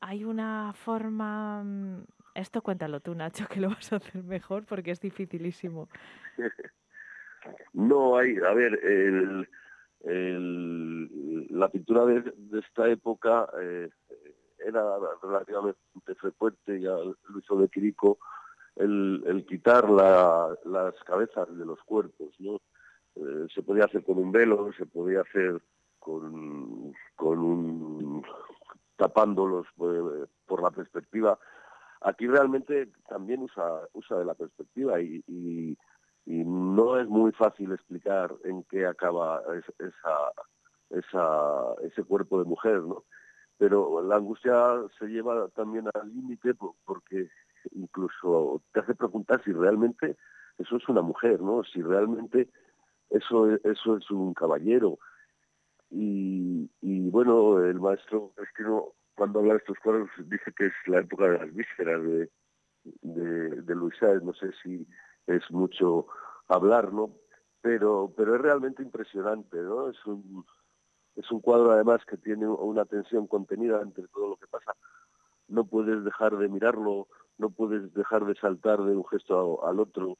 [0.00, 1.62] hay una forma...
[1.62, 5.88] Mm, esto cuéntalo tú, Nacho, que lo vas a hacer mejor porque es dificilísimo.
[7.72, 9.48] No hay, a ver, el
[10.06, 13.88] la pintura de, esta época eh,
[14.58, 14.82] era
[15.22, 18.18] relativamente frecuente, ya lo hizo de Quirico,
[18.76, 22.34] el, quitar las cabezas de los cuerpos.
[22.38, 22.60] ¿no?
[23.16, 25.60] Eh, se podía hacer con un velo, se podía hacer
[25.98, 28.22] con, con un
[28.96, 31.38] tapándolos eh, por la perspectiva.
[32.02, 35.76] Aquí realmente también usa, usa de la perspectiva y
[36.26, 39.42] y no es muy fácil explicar en qué acaba
[39.78, 40.32] esa,
[40.90, 43.04] esa, ese cuerpo de mujer, ¿no?
[43.58, 44.52] Pero la angustia
[44.98, 46.54] se lleva también al límite
[46.84, 47.30] porque
[47.72, 50.16] incluso te hace preguntar si realmente
[50.58, 51.62] eso es una mujer, ¿no?
[51.62, 52.48] Si realmente
[53.08, 54.98] eso, eso es un caballero.
[55.90, 61.00] Y, y bueno, el maestro no cuando habla de estos cuadros dice que es la
[61.00, 62.30] época de las vísceras de,
[62.84, 64.86] de, de Luis no sé si
[65.26, 66.06] es mucho
[66.48, 67.10] hablar, ¿no?
[67.60, 69.90] Pero, pero es realmente impresionante, ¿no?
[69.90, 70.44] Es un,
[71.16, 74.72] es un cuadro además que tiene una tensión contenida entre todo lo que pasa.
[75.48, 77.08] No puedes dejar de mirarlo,
[77.38, 80.18] no puedes dejar de saltar de un gesto al otro.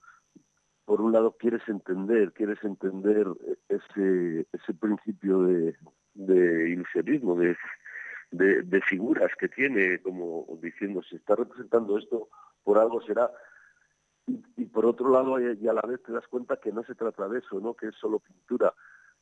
[0.84, 3.26] Por un lado quieres entender, quieres entender
[3.68, 5.76] ese, ese principio de,
[6.14, 7.56] de ilusionismo, de,
[8.30, 12.28] de, de, figuras que tiene, como diciendo, si está representando esto,
[12.62, 13.30] por algo será,
[14.26, 17.28] y, por otro lado y a la vez te das cuenta que no se trata
[17.28, 17.74] de eso, ¿no?
[17.74, 18.74] Que es solo pintura.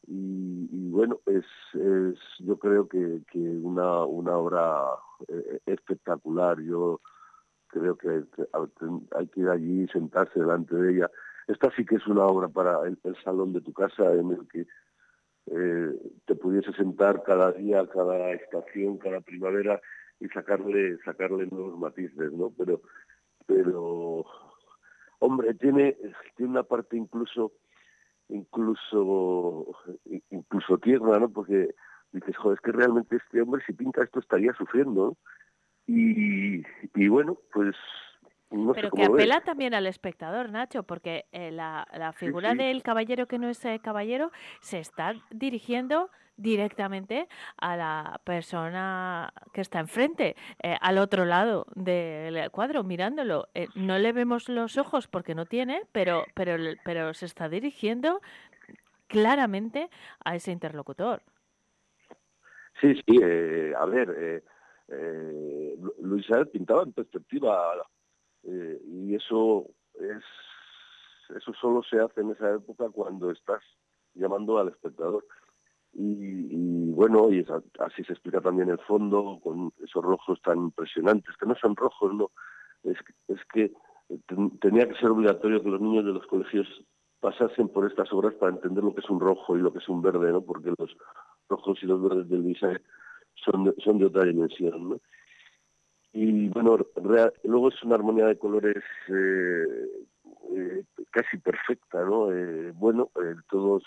[0.06, 1.44] Y, bueno, es,
[1.74, 4.82] es, yo creo que, que una, una obra
[5.28, 6.60] eh, espectacular.
[6.60, 7.00] Yo
[7.68, 8.24] creo que
[9.16, 11.10] hay que ir allí y sentarse delante de ella.
[11.46, 14.66] Esta sí que es una obra para el, salón de tu casa en el que
[15.46, 19.80] eh, te pudiese sentar cada día, cada estación, cada primavera
[20.20, 22.52] y sacarle sacarle nuevos matices, ¿no?
[22.56, 22.80] Pero
[23.46, 24.24] pero
[25.18, 25.96] hombre, tiene
[26.36, 27.52] tiene una parte incluso
[28.28, 29.66] incluso
[30.30, 31.28] incluso tierna, ¿no?
[31.28, 31.74] Porque
[32.12, 35.16] dices, joder, es que realmente este hombre si pinta esto estaría sufriendo, ¿no?
[35.86, 36.62] Y,
[36.94, 37.76] y bueno, pues
[38.74, 43.38] pero que apela también al espectador, Nacho, porque eh, la, la, figura del caballero que
[43.38, 50.76] no es eh, caballero se está dirigiendo directamente a la persona que está enfrente, eh,
[50.80, 53.48] al otro lado del cuadro, mirándolo.
[53.74, 58.20] no le vemos los ojos porque no tiene, pero, pero, pero se está dirigiendo
[59.06, 59.90] claramente
[60.24, 61.22] a ese interlocutor.
[62.80, 64.42] Sí, sí, a ver,
[64.88, 67.74] eh, Luisa pintaba en perspectiva
[68.42, 70.22] eh, y eso es
[71.34, 73.62] eso solo se hace en esa época cuando estás
[74.12, 75.24] llamando al espectador
[75.94, 77.44] y, bueno y
[77.80, 82.14] así se explica también el fondo con esos rojos tan impresionantes que no son rojos
[82.14, 82.30] no
[82.82, 82.96] es,
[83.28, 83.72] es que
[84.60, 86.66] tenía que ser obligatorio que los niños de los colegios
[87.20, 89.88] pasasen por estas obras para entender lo que es un rojo y lo que es
[89.88, 90.96] un verde no porque los
[91.48, 92.68] rojos y los verdes del Luisa
[93.34, 95.00] son de, son de otra dimensión ¿no?
[96.14, 96.78] y bueno,
[97.42, 99.88] luego es una armonía de colores eh,
[100.56, 102.32] eh, casi perfecta, ¿no?
[102.32, 103.10] Eh, bueno,
[103.50, 103.82] todos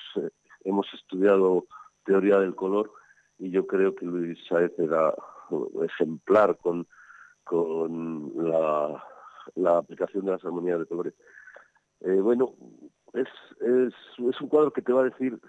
[0.66, 1.66] hemos estudiado
[2.08, 2.92] teoría del color
[3.38, 5.14] y yo creo que Luis Saez era
[5.84, 6.88] ejemplar con,
[7.44, 9.04] con la,
[9.56, 11.14] la aplicación de las armonías de colores.
[12.02, 12.54] bueno,
[13.14, 13.28] es,
[13.62, 15.40] es, es un cuadro que te va a decir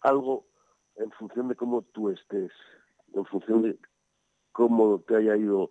[0.00, 0.46] algo
[0.96, 2.50] en función de cómo tú estés,
[3.14, 3.78] en función de
[4.52, 5.70] cómo te haya ido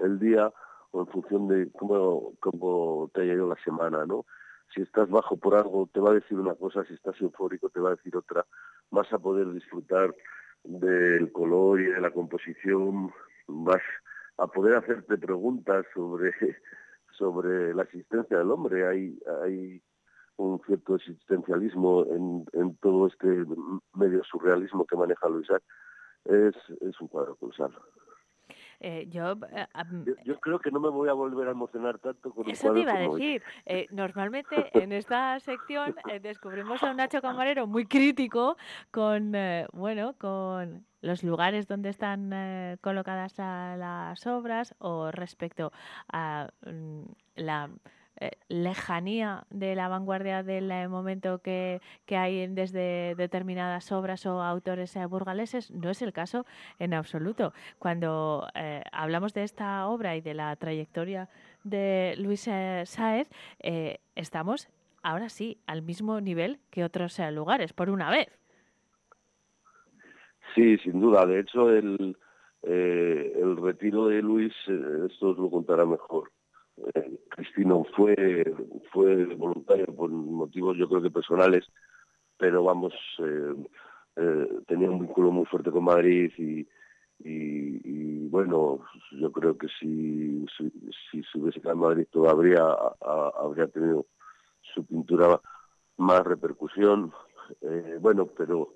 [0.00, 0.52] el día
[0.90, 4.24] o en función de cómo, cómo te haya ido la semana, ¿no?
[4.72, 7.80] Si estás bajo por algo te va a decir una cosa, si estás eufórico te
[7.80, 8.46] va a decir otra.
[8.90, 10.14] Vas a poder disfrutar
[10.64, 13.12] del color y de la composición,
[13.46, 13.82] vas
[14.38, 16.32] a poder hacerte preguntas sobre,
[17.18, 18.86] sobre la existencia del hombre.
[18.86, 19.82] Hay, hay
[20.36, 23.44] un cierto existencialismo en, en todo este
[23.94, 25.48] medio surrealismo que maneja Luis
[26.24, 27.70] Es, es un cuadro pulsar.
[28.80, 29.66] Eh, yo, eh,
[30.24, 32.92] yo, creo que no me voy a volver a emocionar tanto con Eso te iba
[32.92, 33.42] a decir.
[33.66, 38.56] Eh, normalmente en esta sección descubrimos a un Nacho Camarero muy crítico
[38.90, 39.32] con,
[39.72, 45.72] bueno, con los lugares donde están colocadas las obras o respecto
[46.12, 47.02] a mm,
[47.36, 47.70] la
[48.20, 54.94] eh, lejanía de la vanguardia del eh, momento que, hay desde determinadas obras o autores
[54.94, 55.72] eh, burgaleses.
[55.72, 56.46] No es el caso
[56.78, 57.52] en absoluto.
[57.78, 58.46] Cuando
[58.92, 61.28] hablamos de esta obra y de la trayectoria
[61.64, 63.28] de Luis Sáez,
[64.14, 64.68] estamos
[65.02, 68.28] ahora sí al mismo nivel que otros lugares, por una vez.
[70.54, 71.26] Sí, sin duda.
[71.26, 72.16] De hecho, el,
[72.62, 74.52] el retiro de Luis,
[75.10, 76.30] esto os lo contará mejor
[76.76, 78.44] eh, Cristino fue,
[78.92, 81.64] fue voluntario por motivos yo creo que personales,
[82.36, 83.54] pero vamos, eh,
[84.16, 86.66] eh, tenía un vínculo muy fuerte con Madrid y,
[88.28, 88.80] bueno,
[89.12, 92.64] yo creo que si, si, se hubiese quedado en Madrid todavía
[93.38, 94.06] habría tenido
[94.74, 95.40] su pintura
[95.96, 97.12] más repercusión.
[98.00, 98.74] bueno, pero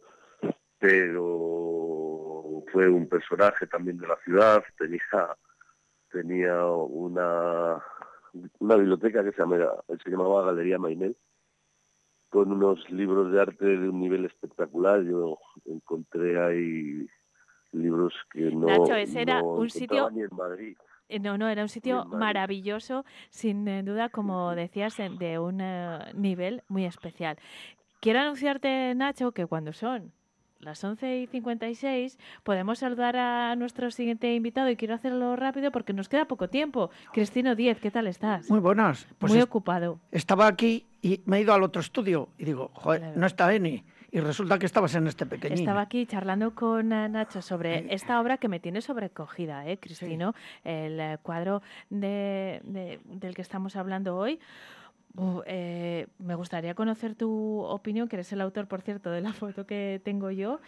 [0.79, 5.03] pero fue un personaje también de la ciudad, tenía
[6.11, 7.83] tenía una,
[8.59, 11.17] una biblioteca que se, llamaba, se llamaba Galería Mainel,
[12.31, 15.03] con unos libros de arte de un nivel espectacular.
[15.03, 17.07] Yo encontré ahí
[17.73, 20.77] libros que no, Nacho, ese era un sitio ni en Madrid.
[21.09, 26.13] Eh, no, no, era un sitio maravilloso, sin eh, duda, como decías, de un eh,
[26.15, 27.39] nivel muy especial.
[28.01, 30.13] Quiero anunciarte, Nacho, que cuando son
[30.61, 35.93] las 11 y 56 podemos saludar a nuestro siguiente invitado y quiero hacerlo rápido porque
[35.93, 36.91] nos queda poco tiempo.
[37.13, 38.51] Cristino Díez, ¿qué tal estás?
[38.51, 39.07] Muy buenas.
[39.19, 40.01] Pues Muy ocupado.
[40.11, 43.85] Estaba aquí y me he ido al otro estudio y digo, joder, no está Eni.
[44.11, 45.55] Y resulta que estabas en este pequeño.
[45.55, 50.35] Estaba aquí charlando con eh, Nacho sobre esta obra que me tiene sobrecogida, ¿eh, Cristino?
[50.65, 54.41] El eh, cuadro de, del que estamos hablando hoy.
[55.47, 59.67] Eh, me gustaría conocer tu opinión, que eres el autor, por cierto, de la foto
[59.67, 60.61] que tengo yo.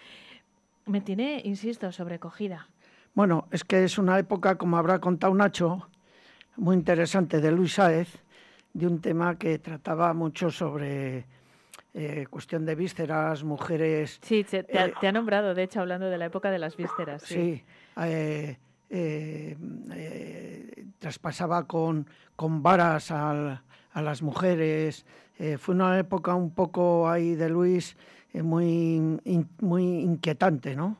[0.86, 2.68] Me tiene, insisto, sobrecogida.
[3.14, 5.88] Bueno, es que es una época, como habrá contado Nacho,
[6.56, 8.22] muy interesante de Luis Sáez,
[8.72, 11.26] de un tema que trataba mucho sobre
[11.94, 14.18] eh, cuestión de vísceras, mujeres.
[14.22, 17.22] Sí, te, eh, ha, nombrado, de hecho, hablando de la época de las vísceras.
[17.22, 17.62] Sí,
[20.98, 23.62] traspasaba con, con varas al,
[23.92, 25.04] a las mujeres.
[25.38, 27.96] Eh, fue una época un poco ahí de Luis
[28.32, 29.20] eh, muy,
[29.60, 30.98] muy inquietante, ¿no?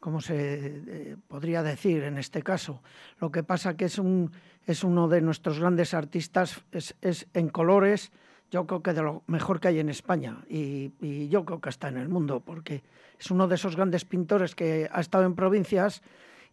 [0.00, 2.82] Como se podría decir en este caso.
[3.20, 4.30] Lo que pasa que es, un,
[4.66, 8.12] es uno de nuestros grandes artistas, es, es en colores,
[8.50, 11.68] yo creo que de lo mejor que hay en España y, y, yo creo que
[11.68, 12.82] está en el mundo, porque
[13.18, 16.02] es uno de esos grandes pintores que ha estado en provincias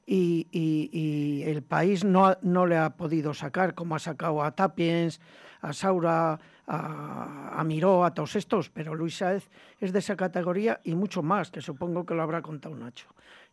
[0.05, 5.19] y, el país no, no le ha podido sacar, como ha sacado a Tapiens,
[5.61, 9.49] a Saura, a, a, Miró, a todos estos, pero Luis Sáez
[9.79, 13.07] es de esa categoría y mucho más, que supongo que lo habrá contado Nacho.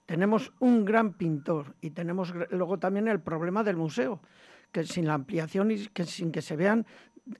[0.07, 4.20] Tenemos un gran pintor y tenemos luego también el problema del museo,
[4.70, 6.86] que sin la ampliación y que sin que se vean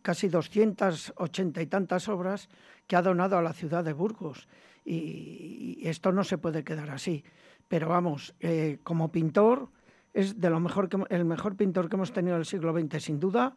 [0.03, 2.49] casi 280 y tantas obras
[2.87, 4.49] que ha donado a la ciudad de Burgos.
[4.85, 7.25] Y, esto no se puede quedar así.
[7.73, 9.71] Pero vamos, eh, como pintor,
[10.13, 13.03] es de lo mejor que, el mejor pintor que hemos tenido en el siglo XX,
[13.03, 13.57] sin duda,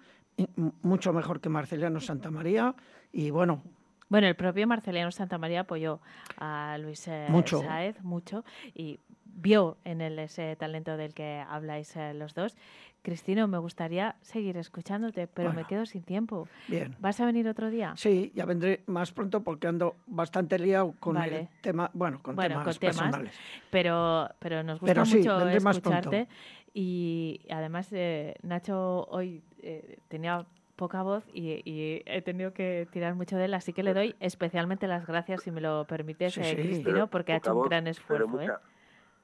[0.83, 2.73] mucho mejor que Marceliano Santamaría.
[3.11, 3.61] Y bueno,
[4.09, 5.99] bueno, el propio Marceliano Santamaría apoyó
[6.37, 7.61] a Luis eh, mucho.
[7.61, 8.43] Saez mucho
[8.73, 12.55] y vio en él ese talento del que habláis eh, los dos.
[13.01, 16.47] Cristino, me gustaría seguir escuchándote, pero me quedo sin tiempo.
[16.67, 16.95] Bien.
[16.99, 17.93] ¿Vas a venir otro día?
[17.97, 22.63] Sí, ya vendré más pronto porque ando bastante liado con el tema, bueno, con temas
[22.63, 23.35] con personales.
[23.69, 26.27] Pero, pero nos gusta mucho escucharte.
[26.73, 30.45] Y además, eh, Nacho hoy eh, tenía
[30.75, 34.87] poca voz y, he tenido que tirar mucho de él, así que le doy especialmente
[34.87, 38.39] las gracias, si me lo permites, eh, Cristino, porque ha hecho un gran esfuerzo.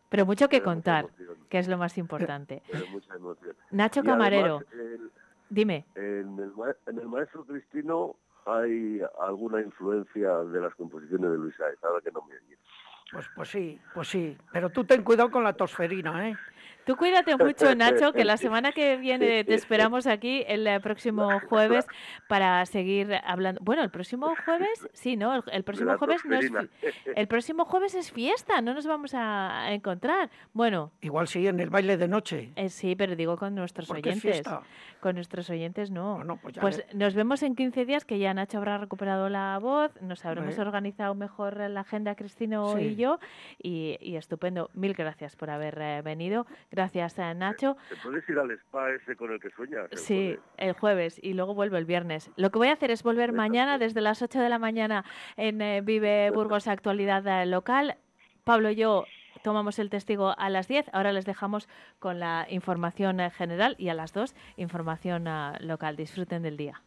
[0.09, 1.07] Pero mucho que contar,
[1.49, 2.61] que es lo más importante.
[3.71, 4.61] Nacho Camarero,
[5.49, 5.85] dime.
[5.95, 12.11] En el, maestro Cristino hay alguna influencia de las composiciones de Luis Saez, ahora que
[12.11, 12.35] no me
[13.11, 14.37] Pues, pues sí, pues sí.
[14.51, 16.35] Pero tú ten cuidado con la tosferina, ¿eh?
[16.91, 21.29] Tú cuídate mucho, Nacho, que la semana que viene te esperamos aquí el eh, próximo
[21.49, 21.87] jueves
[22.27, 23.61] para seguir hablando.
[23.63, 25.41] Bueno, el próximo jueves, sí, ¿no?
[25.53, 26.51] El, próximo jueves no es
[27.15, 30.29] el próximo jueves es fiesta, no nos vamos a encontrar.
[30.51, 32.51] Bueno, igual sí en el baile de noche.
[32.57, 34.41] Eh, sí, pero digo con nuestros oyentes.
[34.99, 36.39] Con nuestros oyentes no.
[36.43, 40.25] pues, pues nos vemos en 15 días que ya Nacho habrá recuperado la voz, nos
[40.25, 43.17] habremos organizado mejor la agenda Cristino y yo
[43.57, 44.69] y, estupendo.
[44.73, 46.45] Mil gracias por haber eh, venido.
[46.69, 47.77] Gracias, a Nacho.
[47.89, 49.89] ¿Te puedes ir al spa ese con el que sueñas?
[49.93, 52.32] sí, el jueves y luego vuelvo el viernes.
[52.36, 55.05] Lo que voy a hacer es volver mañana desde las 8 de la mañana
[55.38, 57.97] en eh, Vive Burgos Actualidad eh, Local.
[58.43, 59.05] Pablo y yo
[59.43, 60.89] tomamos el testigo a las 10.
[60.93, 61.67] Ahora les dejamos
[61.99, 65.25] con la información eh, general y a las 2 información
[65.61, 65.95] local.
[65.95, 66.82] Disfruten del día.